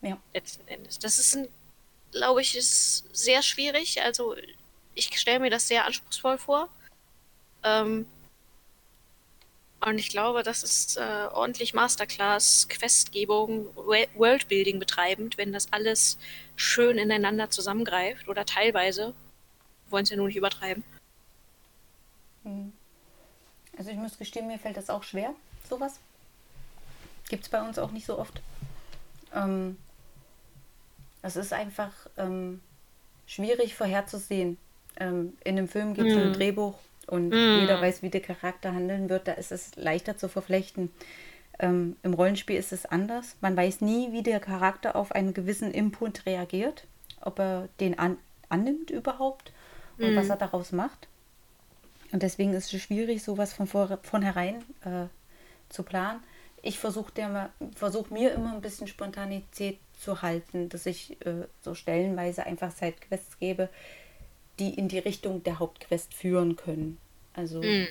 [0.00, 0.18] Ja.
[0.32, 0.98] Letzten Endes.
[0.98, 1.48] Das ist ein,
[2.12, 4.00] glaube ich, ist sehr schwierig.
[4.02, 4.36] Also
[4.94, 6.68] ich stelle mir das sehr anspruchsvoll vor.
[7.62, 8.06] Ähm,
[9.82, 16.18] und ich glaube, das ist äh, ordentlich Masterclass, Questgebung, Worldbuilding betreibend, wenn das alles
[16.56, 19.14] schön ineinander zusammengreift oder teilweise.
[19.90, 20.84] Wollen es ja nur nicht übertreiben.
[22.44, 22.72] Hm.
[23.76, 25.34] Also ich muss gestehen, mir fällt das auch schwer,
[25.68, 26.00] sowas.
[27.30, 28.42] Gibt es bei uns auch nicht so oft.
[29.32, 29.76] Ähm,
[31.22, 32.60] es ist einfach ähm,
[33.24, 34.58] schwierig vorherzusehen.
[34.96, 36.18] Ähm, in einem Film gibt es mm.
[36.18, 36.74] ein Drehbuch
[37.06, 37.60] und mm.
[37.60, 39.28] jeder weiß, wie der Charakter handeln wird.
[39.28, 40.90] Da ist es leichter zu verflechten.
[41.60, 43.36] Ähm, Im Rollenspiel ist es anders.
[43.40, 46.88] Man weiß nie, wie der Charakter auf einen gewissen Input reagiert,
[47.20, 49.52] ob er den an annimmt überhaupt
[49.98, 50.16] und mm.
[50.16, 51.06] was er daraus macht.
[52.10, 55.06] Und deswegen ist es schwierig, sowas von vornherein äh,
[55.68, 56.20] zu planen.
[56.62, 57.12] Ich versuche
[57.74, 63.38] versuch mir immer ein bisschen Spontanität zu halten, dass ich äh, so stellenweise einfach Sidequests
[63.38, 63.68] gebe,
[64.58, 66.98] die in die Richtung der Hauptquest führen können.
[67.34, 67.86] Also, mm.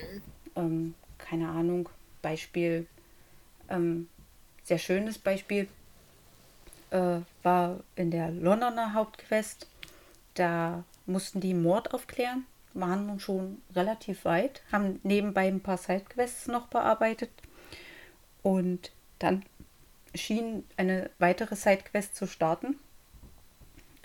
[0.56, 1.90] ähm, keine Ahnung,
[2.22, 2.88] Beispiel,
[3.70, 4.08] ähm,
[4.64, 5.68] sehr schönes Beispiel
[6.92, 9.68] äh, war in der Londoner Hauptquest.
[10.36, 16.48] Da mussten die Mord aufklären, waren nun schon relativ weit, haben nebenbei ein paar Sidequests
[16.48, 17.32] noch bearbeitet
[18.41, 19.43] und dann
[20.15, 22.80] schien eine weitere Sidequest zu starten,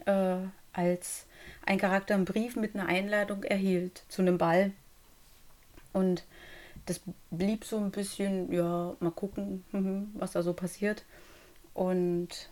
[0.06, 0.36] äh,
[0.72, 1.26] als
[1.64, 4.72] ein Charakter einen Brief mit einer Einladung erhielt zu einem Ball.
[5.92, 6.24] Und
[6.86, 11.04] das blieb so ein bisschen, ja, mal gucken, mhm, was da so passiert.
[11.72, 12.50] Und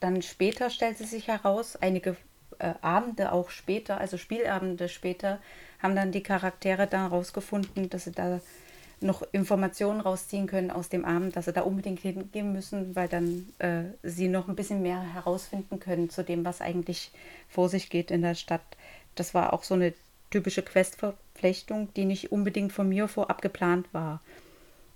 [0.00, 2.16] dann später stellte sich heraus, einige
[2.58, 5.40] äh, Abende auch später, also Spielabende später,
[5.80, 8.40] haben dann die Charaktere dann herausgefunden, dass sie da
[9.00, 13.46] noch Informationen rausziehen können aus dem Abend, dass sie da unbedingt hingehen müssen, weil dann
[13.58, 17.10] äh, sie noch ein bisschen mehr herausfinden können zu dem, was eigentlich
[17.48, 18.62] vor sich geht in der Stadt.
[19.14, 19.92] Das war auch so eine
[20.30, 24.20] typische Questverflechtung, die nicht unbedingt von mir vorab geplant war,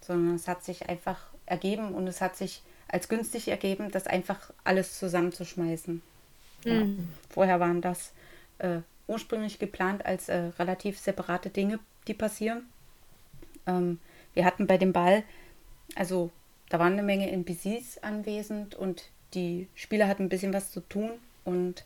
[0.00, 4.50] sondern es hat sich einfach ergeben und es hat sich als günstig ergeben, das einfach
[4.64, 6.02] alles zusammenzuschmeißen.
[6.64, 6.70] Mhm.
[6.70, 6.86] Ja.
[7.28, 8.12] Vorher waren das
[8.58, 12.64] äh, ursprünglich geplant als äh, relativ separate Dinge, die passieren.
[13.70, 13.98] Ähm,
[14.35, 15.24] wir hatten bei dem Ball,
[15.94, 16.30] also
[16.68, 21.11] da waren eine Menge NPCs anwesend und die Spieler hatten ein bisschen was zu tun
[21.44, 21.85] und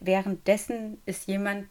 [0.00, 1.68] währenddessen ist jemand,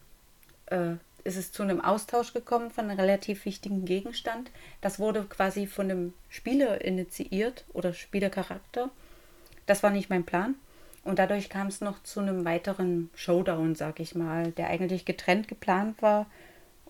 [0.68, 4.52] äh, ist es zu einem Austausch gekommen von einem relativ wichtigen Gegenstand.
[4.82, 8.90] Das wurde quasi von einem Spieler initiiert oder Spielercharakter.
[9.66, 10.56] Das war nicht mein Plan.
[11.06, 15.48] Und dadurch kam es noch zu einem weiteren Showdown, sag ich mal, der eigentlich getrennt
[15.48, 16.28] geplant war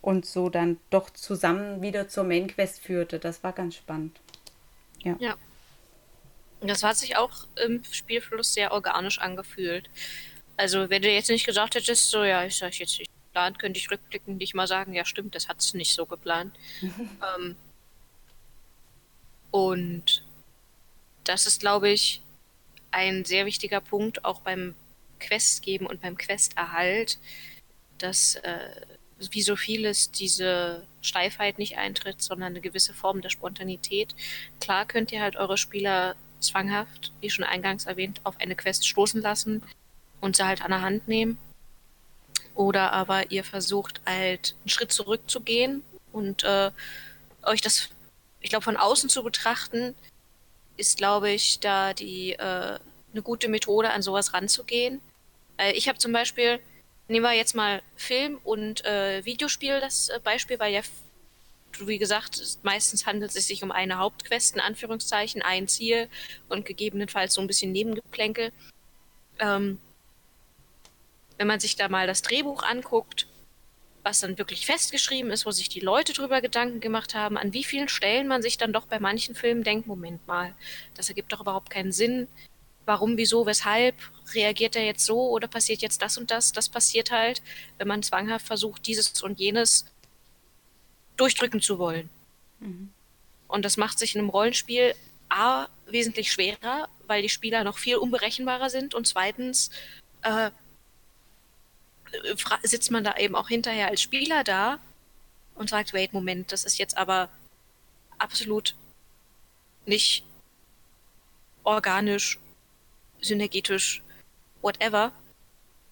[0.04, 3.20] und so dann doch zusammen wieder zur Main Quest führte.
[3.20, 4.20] Das war ganz spannend.
[5.02, 5.16] Ja.
[5.18, 5.36] ja.
[6.60, 9.90] Das hat sich auch im Spielfluss sehr organisch angefühlt.
[10.58, 13.80] Also, wenn du jetzt nicht gesagt hättest, so, ja, ich sag jetzt nicht geplant, könnte
[13.80, 16.54] ich rückblickend nicht mal sagen, ja, stimmt, das hat es nicht so geplant.
[16.82, 17.56] ähm,
[19.52, 20.26] und
[21.24, 22.22] das ist, glaube ich,
[22.92, 24.76] ein sehr wichtiger Punkt auch beim
[25.20, 27.20] Questgeben und beim Questerhalt,
[27.98, 28.82] dass äh,
[29.32, 34.16] wie so vieles diese Steifheit nicht eintritt, sondern eine gewisse Form der Spontanität.
[34.60, 39.22] Klar könnt ihr halt eure Spieler zwanghaft, wie schon eingangs erwähnt, auf eine Quest stoßen
[39.22, 39.64] lassen
[40.22, 41.38] und sie halt an der Hand nehmen.
[42.56, 46.72] Oder aber ihr versucht halt einen Schritt zurückzugehen und äh,
[47.44, 47.90] euch das,
[48.42, 49.96] ich glaube, von außen zu betrachten,
[50.78, 52.80] ist, glaube ich, da die äh,
[53.14, 55.02] eine gute Methode, an sowas ranzugehen.
[55.58, 56.60] Äh, ich habe zum Beispiel
[57.14, 60.82] Nehmen wir jetzt mal Film und äh, Videospiel das äh, Beispiel, weil ja,
[61.78, 66.10] wie gesagt, meistens handelt es sich um eine Hauptquest, in Anführungszeichen, ein Ziel
[66.50, 68.52] und gegebenenfalls so ein bisschen Nebengeplänkel.
[69.38, 69.78] Ähm,
[71.38, 73.28] wenn man sich da mal das Drehbuch anguckt,
[74.02, 77.64] was dann wirklich festgeschrieben ist, wo sich die Leute drüber Gedanken gemacht haben, an wie
[77.64, 80.56] vielen Stellen man sich dann doch bei manchen Filmen denkt, Moment mal,
[80.96, 82.28] das ergibt doch überhaupt keinen Sinn
[82.86, 83.96] warum, wieso, weshalb
[84.34, 86.52] reagiert er jetzt so oder passiert jetzt das und das.
[86.52, 87.42] Das passiert halt,
[87.78, 89.86] wenn man zwanghaft versucht, dieses und jenes
[91.18, 92.10] durchdrücken zu wollen.
[92.60, 92.90] Mhm.
[93.48, 94.96] Und das macht sich in einem Rollenspiel
[95.30, 99.70] A wesentlich schwerer, weil die Spieler noch viel unberechenbarer sind und zweitens
[100.22, 100.52] äh,
[102.64, 104.80] sitzt man da eben auch hinterher als Spieler da
[105.56, 107.30] und sagt, wait, Moment, das ist jetzt aber
[108.18, 108.76] absolut
[109.86, 110.24] nicht
[111.64, 112.40] organisch,
[113.24, 114.04] synergetisch,
[114.62, 115.12] whatever.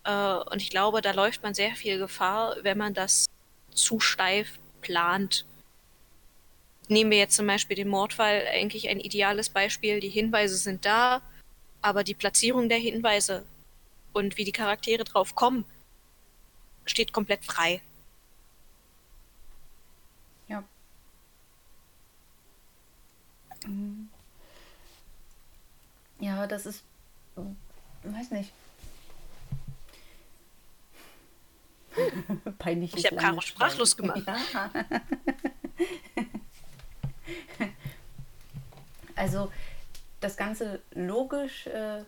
[0.04, 3.26] Äh, und ich glaube, da läuft man sehr viel Gefahr, wenn man das
[3.72, 5.46] zu steif plant.
[6.88, 10.00] Nehmen wir jetzt zum Beispiel den Mordfall, eigentlich ein ideales Beispiel.
[10.00, 11.22] Die Hinweise sind da,
[11.82, 13.46] aber die Platzierung der Hinweise
[14.14, 15.66] und wie die Charaktere drauf kommen,
[16.86, 17.82] steht komplett frei.
[20.50, 20.64] Ja.
[26.20, 26.84] Ja, das ist,
[28.04, 28.52] weiß nicht.
[32.60, 32.96] Peinlich.
[32.96, 34.24] Ich habe Caro sprachlos gemacht.
[34.26, 34.72] Ja.
[39.16, 39.52] also
[40.20, 42.04] das Ganze logisch äh,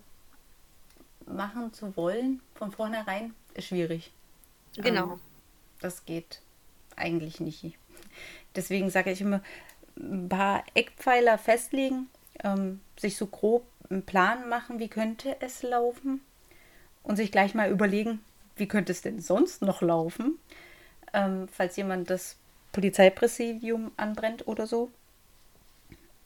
[1.25, 4.11] machen zu wollen von vornherein ist schwierig.
[4.75, 5.13] Genau.
[5.13, 5.19] Ähm,
[5.79, 6.41] das geht
[6.95, 7.77] eigentlich nicht.
[8.55, 9.41] Deswegen sage ich immer,
[9.97, 12.09] ein paar Eckpfeiler festlegen,
[12.43, 16.21] ähm, sich so grob einen Plan machen, wie könnte es laufen
[17.03, 18.23] und sich gleich mal überlegen,
[18.55, 20.39] wie könnte es denn sonst noch laufen,
[21.13, 22.37] ähm, falls jemand das
[22.71, 24.91] Polizeipräsidium anbrennt oder so.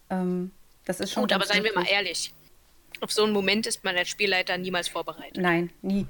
[0.09, 0.51] Ähm,
[0.85, 1.23] das ist schon.
[1.23, 2.33] Gut, aber seien wir mal ehrlich.
[3.01, 5.37] Auf so einen Moment ist man als Spielleiter niemals vorbereitet.
[5.37, 6.07] Nein, nie.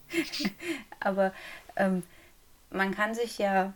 [1.00, 1.34] aber
[1.76, 2.02] ähm,
[2.70, 3.74] man kann sich ja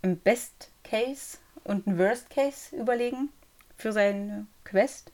[0.00, 3.28] im Best Case und ein Worst Case überlegen
[3.76, 5.12] für seine Quest.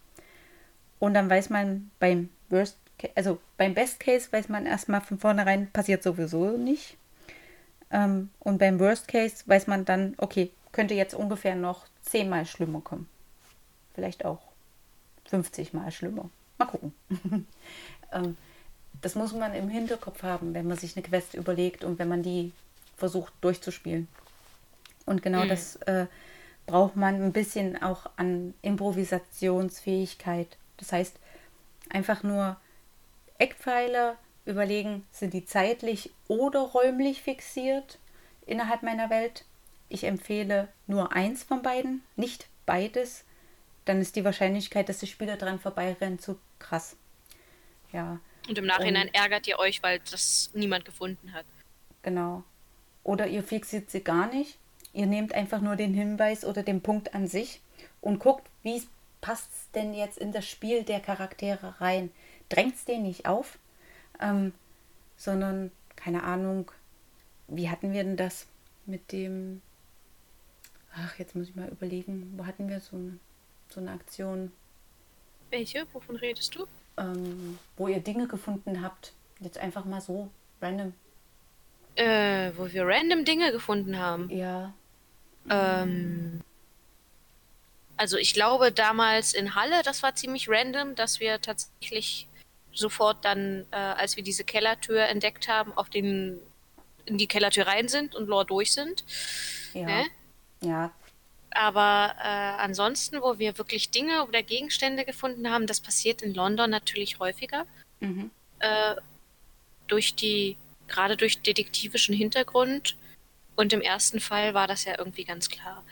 [0.99, 2.77] Und dann weiß man beim Worst
[3.15, 6.97] also beim Best Case weiß man erstmal von vornherein, passiert sowieso nicht.
[7.91, 12.81] Ähm, und beim Worst Case weiß man dann, okay, könnte jetzt ungefähr noch zehnmal schlimmer
[12.81, 13.09] kommen.
[13.95, 14.41] Vielleicht auch
[15.27, 16.29] 50 Mal schlimmer.
[16.59, 16.93] Mal gucken.
[18.13, 18.37] ähm,
[19.01, 22.23] das muss man im Hinterkopf haben, wenn man sich eine Quest überlegt und wenn man
[22.23, 22.53] die
[22.97, 24.09] versucht durchzuspielen.
[25.07, 25.49] Und genau mhm.
[25.49, 26.07] das äh,
[26.69, 30.57] braucht man ein bisschen auch an Improvisationsfähigkeit.
[30.77, 31.17] Das heißt,
[31.89, 32.57] einfach nur
[33.39, 37.99] Eckpfeiler überlegen, sind die zeitlich oder räumlich fixiert
[38.47, 39.45] innerhalb meiner Welt.
[39.89, 43.25] Ich empfehle nur eins von beiden, nicht beides.
[43.87, 46.97] Dann ist die Wahrscheinlichkeit, dass der Spieler dran vorbeirennt, zu krass.
[47.93, 48.21] Ja.
[48.47, 51.47] Und im Nachhinein Und, ärgert ihr euch, weil das niemand gefunden hat.
[52.03, 52.45] Genau.
[53.05, 54.59] Oder ihr fixiert sie gar nicht.
[54.99, 57.61] Ihr nehmt einfach nur den Hinweis oder den Punkt an sich
[58.01, 58.83] und guckt, wie
[59.21, 62.11] passt es denn jetzt in das Spiel der Charaktere rein
[62.49, 63.61] drängt es den nicht auf,
[64.21, 64.53] ähm,
[65.17, 66.73] sondern, keine Ahnung,
[67.47, 68.49] wie hatten wir denn das
[68.87, 69.63] mit dem,
[70.93, 73.21] ach, jetzt muss ich mal überlegen, wo hatten wir so, ein,
[73.69, 74.51] so eine Aktion?
[75.51, 75.87] Welche?
[75.93, 76.67] Wovon redest du?
[76.97, 79.13] Ähm, wo ihr Dinge gefunden habt.
[79.39, 80.29] Jetzt einfach mal so
[80.61, 80.93] random.
[81.95, 84.29] Äh, wo wir random Dinge gefunden haben.
[84.31, 84.75] Ja.
[85.51, 86.41] Ähm,
[87.97, 92.29] also ich glaube damals in Halle, das war ziemlich random, dass wir tatsächlich
[92.73, 96.39] sofort dann, äh, als wir diese Kellertür entdeckt haben, auf den
[97.09, 99.05] in die Kellertür rein sind und Lore durch sind.
[99.73, 99.87] Ja.
[99.87, 100.07] Ne?
[100.61, 100.93] Ja.
[101.51, 106.71] Aber äh, ansonsten, wo wir wirklich Dinge oder Gegenstände gefunden haben, das passiert in London
[106.71, 107.67] natürlich häufiger.
[108.01, 108.31] Mhm.
[108.59, 108.97] Äh,
[109.87, 112.97] durch die, gerade durch detektivischen Hintergrund.
[113.59, 115.83] Und im ersten Fall war das ja irgendwie ganz klar.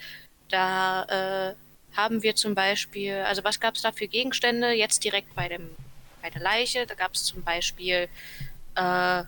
[0.48, 5.34] Da äh, haben wir zum Beispiel, also was gab es da für Gegenstände jetzt direkt
[5.34, 5.70] bei dem
[6.22, 6.86] keine Leiche.
[6.86, 8.08] Da gab es zum Beispiel,
[8.76, 9.24] äh,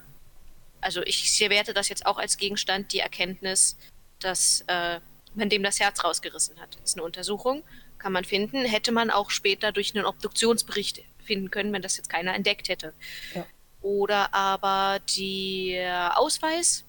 [0.80, 3.76] also ich werte das jetzt auch als Gegenstand, die Erkenntnis,
[4.20, 5.00] dass äh,
[5.34, 6.76] man dem das Herz rausgerissen hat.
[6.76, 7.64] Das ist eine Untersuchung,
[7.98, 8.64] kann man finden.
[8.64, 12.94] Hätte man auch später durch einen Obduktionsbericht finden können, wenn das jetzt keiner entdeckt hätte.
[13.34, 13.44] Ja.
[13.82, 16.84] Oder aber der Ausweis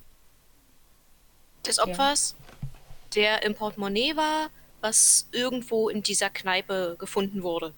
[1.66, 2.68] des Opfers, ja.
[3.16, 4.50] der im Portemonnaie war,
[4.82, 7.74] was irgendwo in dieser Kneipe gefunden wurde.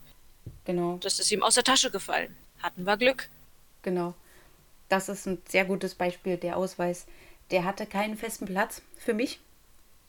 [0.66, 0.98] Genau.
[0.98, 2.36] Das ist ihm aus der Tasche gefallen.
[2.62, 3.30] Hatten wir Glück.
[3.82, 4.14] Genau.
[4.90, 7.06] Das ist ein sehr gutes Beispiel, der Ausweis.
[7.50, 9.40] Der hatte keinen festen Platz für mich,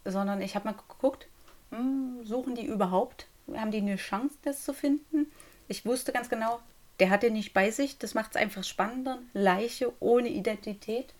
[0.05, 1.27] sondern ich habe mal geguckt,
[1.71, 3.27] hm, suchen die überhaupt?
[3.55, 5.33] Haben die eine Chance, das zu finden?
[5.69, 6.61] Ich wusste ganz genau,
[7.01, 7.99] der hat den nicht bei sich.
[7.99, 9.19] Das macht es einfach spannender.
[9.33, 11.15] Leiche ohne Identität.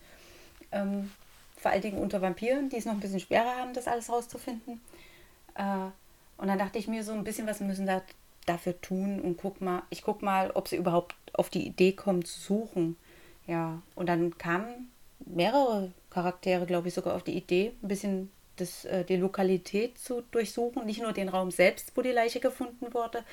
[0.71, 1.11] Ähm,
[1.63, 4.81] vor allen Dingen unter Vampiren, die es noch ein bisschen schwerer haben, das alles rauszufinden.
[5.55, 5.91] Äh,
[6.37, 8.03] und dann dachte ich mir so ein bisschen, was müssen da
[8.47, 12.25] dafür tun und guck mal, ich guck mal, ob sie überhaupt auf die Idee kommen
[12.25, 12.97] zu suchen.
[13.47, 14.91] Ja, und dann kamen
[15.25, 20.23] mehrere Charaktere, glaube ich, sogar auf die Idee, ein bisschen das, äh, die Lokalität zu
[20.33, 20.85] durchsuchen.
[20.85, 23.25] Nicht nur den Raum selbst, wo die Leiche gefunden wurde,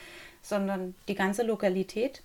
[0.41, 2.21] sondern die ganze Lokalität.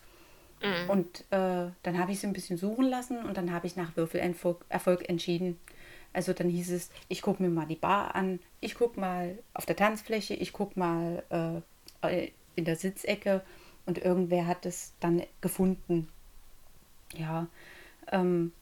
[0.62, 0.90] Mhm.
[0.90, 3.96] Und äh, dann habe ich sie ein bisschen suchen lassen und dann habe ich nach
[3.96, 5.58] Würfelerfolg Erfolg entschieden.
[6.14, 9.66] Also dann hieß es, ich gucke mir mal die Bar an, ich gucke mal auf
[9.66, 11.22] der Tanzfläche, ich gucke mal
[12.00, 13.42] äh, in der Sitzecke
[13.84, 16.08] und irgendwer hat es dann gefunden.
[17.14, 17.48] Ja,
[18.10, 18.52] ähm,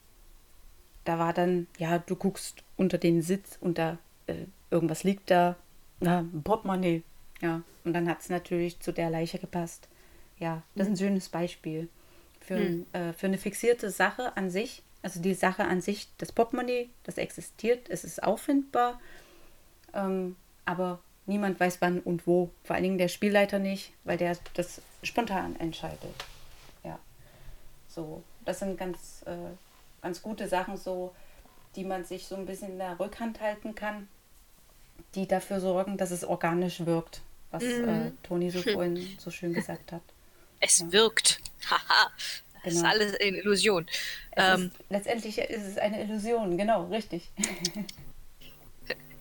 [1.04, 5.56] da war dann, ja, du guckst unter den Sitz und da äh, irgendwas liegt da,
[6.00, 7.02] na, ein Portemonnaie.
[7.40, 9.88] Ja, und dann hat es natürlich zu der Leiche gepasst.
[10.38, 11.88] Ja, das ist ein schönes Beispiel
[12.40, 12.86] für, hm.
[12.92, 14.82] äh, für eine fixierte Sache an sich.
[15.02, 19.00] Also die Sache an sich, das Portemonnaie, das existiert, es ist auffindbar,
[19.94, 22.50] ähm, aber niemand weiß wann und wo.
[22.64, 26.24] Vor allen Dingen der Spielleiter nicht, weil der das spontan entscheidet.
[26.84, 26.98] Ja,
[27.88, 29.50] so, das sind ganz, äh,
[30.02, 31.14] ganz gute Sachen so,
[31.74, 34.08] die man sich so ein bisschen in der Rückhand halten kann,
[35.14, 37.88] die dafür sorgen, dass es organisch wirkt, was mhm.
[37.88, 40.02] äh, Toni so vorhin so schön gesagt hat.
[40.60, 40.92] Es ja.
[40.92, 41.40] wirkt.
[41.70, 42.10] Haha.
[42.64, 42.86] Das genau.
[42.86, 43.86] ist alles eine Illusion.
[44.36, 47.30] Ähm, ist, letztendlich ist es eine Illusion, genau, richtig.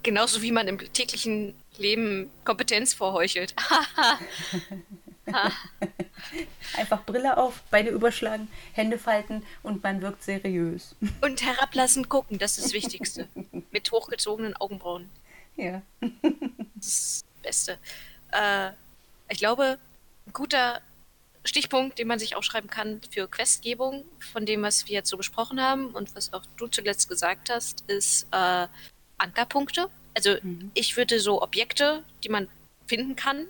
[0.03, 3.55] genauso wie man im täglichen Leben Kompetenz vorheuchelt.
[6.75, 10.95] Einfach Brille auf, Beine überschlagen, Hände falten und man wirkt seriös.
[11.21, 13.27] Und herablassen gucken, das ist das Wichtigste.
[13.71, 15.09] Mit hochgezogenen Augenbrauen.
[15.55, 15.81] Ja.
[16.75, 17.77] Das ist das Beste.
[18.31, 18.71] Äh,
[19.29, 19.77] ich glaube,
[20.27, 20.81] ein guter
[21.43, 25.59] Stichpunkt, den man sich aufschreiben kann für Questgebung, von dem, was wir jetzt so besprochen
[25.59, 28.67] haben und was auch du zuletzt gesagt hast, ist äh,
[29.17, 29.89] Ankerpunkte.
[30.15, 30.71] Also mhm.
[30.73, 32.47] ich würde so Objekte, die man
[32.85, 33.47] finden kann,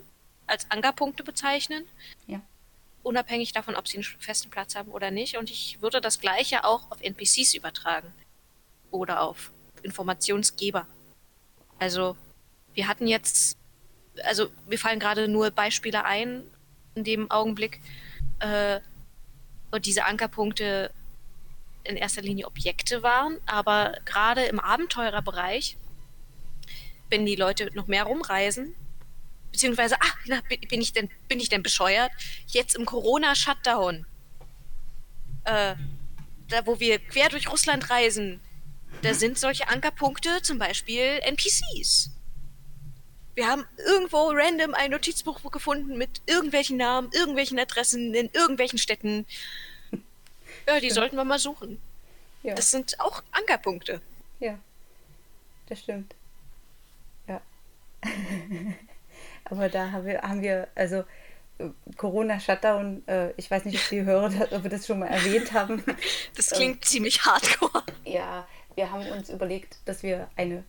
[0.47, 1.85] als Ankerpunkte bezeichnen.
[2.27, 2.41] Ja.
[3.03, 5.37] Unabhängig davon, ob sie einen festen Platz haben oder nicht.
[5.37, 8.13] Und ich würde das gleiche auch auf NPCs übertragen.
[8.91, 9.51] Oder auf
[9.83, 10.85] Informationsgeber.
[11.79, 12.15] Also,
[12.73, 13.57] wir hatten jetzt,
[14.23, 16.43] also mir fallen gerade nur Beispiele ein
[16.95, 17.81] in dem Augenblick,
[18.39, 18.79] äh,
[19.71, 20.91] und diese Ankerpunkte
[21.83, 25.77] in erster Linie Objekte waren, aber gerade im Abenteurerbereich,
[27.09, 28.75] wenn die Leute noch mehr rumreisen,
[29.51, 32.11] beziehungsweise, ach, na, bin, ich denn, bin ich denn bescheuert?
[32.47, 34.05] Jetzt im Corona-Shutdown,
[35.45, 35.75] äh,
[36.49, 38.39] da wo wir quer durch Russland reisen,
[39.01, 42.11] da sind solche Ankerpunkte zum Beispiel NPCs.
[43.41, 49.25] Wir haben irgendwo random ein Notizbuch gefunden mit irgendwelchen Namen, irgendwelchen Adressen in irgendwelchen Städten.
[50.67, 51.81] Ja, die sollten wir mal suchen.
[52.43, 52.53] Ja.
[52.53, 53.99] Das sind auch Ankerpunkte.
[54.39, 54.59] Ja,
[55.67, 56.13] das stimmt.
[57.27, 57.41] Ja.
[59.45, 60.97] Aber da haben wir, haben wir also
[61.57, 65.51] äh, Corona-Shutdown, äh, ich weiß nicht, ob die Hörer, ob wir das schon mal erwähnt
[65.51, 65.83] haben.
[66.35, 67.83] Das klingt ähm, ziemlich hardcore.
[68.03, 70.63] Ja, wir haben uns überlegt, dass wir eine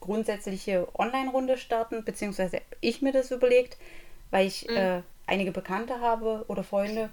[0.00, 3.78] grundsätzliche Online-Runde starten, beziehungsweise ich mir das überlegt,
[4.30, 4.76] weil ich mhm.
[4.76, 7.10] äh, einige Bekannte habe oder Freunde,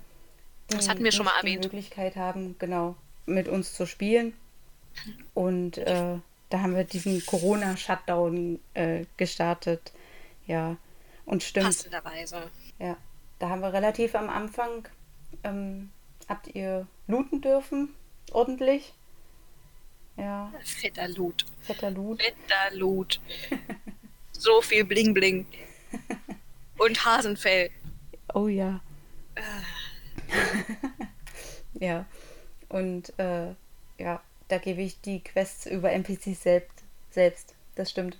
[0.72, 4.34] die das hatten wir schon mal die Möglichkeit haben, genau, mit uns zu spielen.
[5.34, 6.18] Und äh,
[6.50, 9.92] da haben wir diesen Corona-Shutdown äh, gestartet.
[10.46, 10.78] Ja,
[11.26, 11.68] und stimmt.
[11.68, 12.50] Passenderweise.
[12.80, 12.98] Ja,
[13.40, 14.88] da haben wir relativ am Anfang,
[15.44, 15.92] ähm,
[16.30, 17.96] habt ihr looten dürfen,
[18.32, 18.94] ordentlich.
[20.18, 20.54] Ja.
[20.64, 21.46] Fetter Loot.
[21.62, 22.22] Fetter Loot.
[22.22, 23.20] Fetter Loot.
[24.32, 25.46] so viel Bling Bling.
[26.78, 27.70] Und Hasenfell.
[28.34, 28.82] Oh ja.
[31.74, 32.06] ja.
[32.70, 33.54] Und äh,
[33.98, 36.84] ja, da gebe ich die Quests über NPCs selbst.
[37.12, 37.56] Selbst.
[37.76, 38.18] Das stimmt.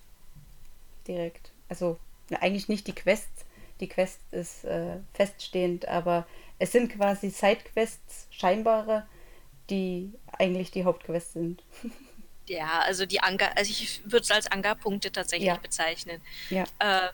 [1.08, 1.52] Direkt.
[1.70, 2.00] Also
[2.40, 3.46] eigentlich nicht die Quests.
[3.80, 6.26] Die Quest ist äh, feststehend, aber
[6.60, 9.06] es sind quasi Sidequests, scheinbare,
[9.70, 11.64] die eigentlich die Hauptquests sind.
[12.46, 15.56] Ja, also die Anker, also ich würde es als Ankerpunkte tatsächlich ja.
[15.56, 16.22] bezeichnen.
[16.50, 16.66] Ja.
[16.80, 17.10] Äh,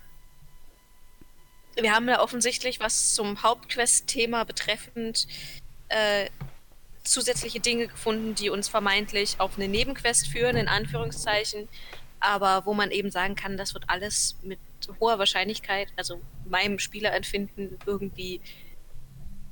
[1.81, 5.27] wir haben da offensichtlich was zum Hauptquest-Thema betreffend
[5.89, 6.29] äh,
[7.03, 11.67] zusätzliche Dinge gefunden, die uns vermeintlich auf eine Nebenquest führen, in Anführungszeichen,
[12.19, 14.59] aber wo man eben sagen kann, das wird alles mit
[14.99, 18.41] hoher Wahrscheinlichkeit, also meinem Spielerempfinden, irgendwie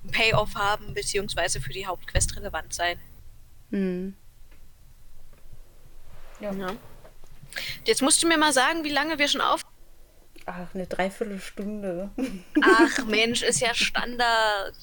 [0.07, 2.99] Payoff haben, beziehungsweise für die Hauptquest relevant sein.
[3.71, 4.15] Hm.
[6.39, 6.51] Ja.
[6.53, 6.75] ja.
[7.85, 9.65] Jetzt musst du mir mal sagen, wie lange wir schon auf.
[10.45, 12.09] Ach, eine Dreiviertelstunde.
[12.61, 14.75] Ach Mensch, ist ja Standard.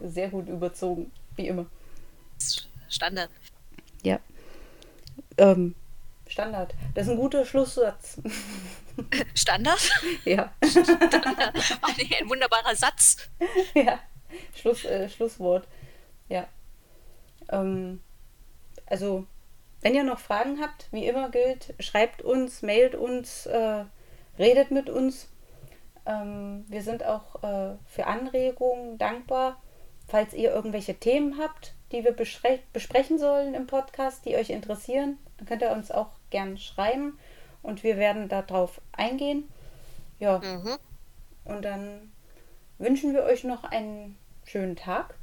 [0.00, 1.66] Sehr gut überzogen, wie immer.
[2.88, 3.30] Standard.
[4.02, 4.18] Ja.
[5.36, 5.74] Ähm,
[6.26, 6.74] Standard.
[6.94, 8.20] Das ist ein guter Schlusssatz.
[9.34, 9.90] Standard?
[10.24, 10.52] Ja.
[10.64, 11.54] Standard.
[11.82, 13.28] Oh, nee, ein wunderbarer Satz.
[13.74, 13.98] Ja.
[14.54, 15.66] Schluss, äh, Schlusswort.
[16.28, 16.46] Ja.
[17.50, 18.02] Ähm,
[18.86, 19.26] also
[19.80, 23.84] wenn ihr noch Fragen habt, wie immer gilt, schreibt uns, mailt uns, äh,
[24.38, 25.28] redet mit uns.
[26.04, 29.62] Ähm, wir sind auch äh, für Anregungen dankbar.
[30.08, 35.46] Falls ihr irgendwelche Themen habt, die wir besprechen sollen im Podcast, die euch interessieren, dann
[35.46, 37.18] könnt ihr uns auch gern schreiben
[37.62, 39.48] und wir werden darauf eingehen.
[40.18, 40.38] Ja.
[40.38, 40.78] Mhm.
[41.44, 42.12] Und dann
[42.78, 45.14] wünschen wir euch noch einen schönen Tag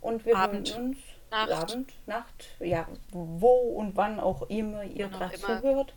[0.00, 0.70] und wir Abend.
[0.70, 0.98] hören uns
[1.30, 1.50] Nacht.
[1.52, 5.94] Abend, Nacht, ja, wo und wann auch immer ihr gerade zuhört.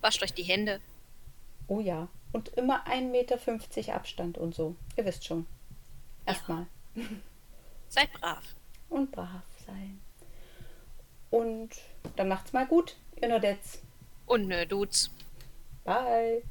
[0.00, 0.80] Wascht euch die Hände.
[1.66, 2.08] Oh ja.
[2.32, 4.76] Und immer 1,50 Meter Abstand und so.
[4.96, 5.46] Ihr wisst schon.
[6.24, 6.66] Erstmal.
[6.94, 7.04] Ja.
[7.88, 8.42] Seid brav.
[8.88, 10.00] Und brav sein.
[11.30, 11.70] Und
[12.16, 13.82] dann macht's mal gut, ihr Nerdets.
[14.28, 15.10] Und Nerdudes.
[15.84, 16.42] Bye.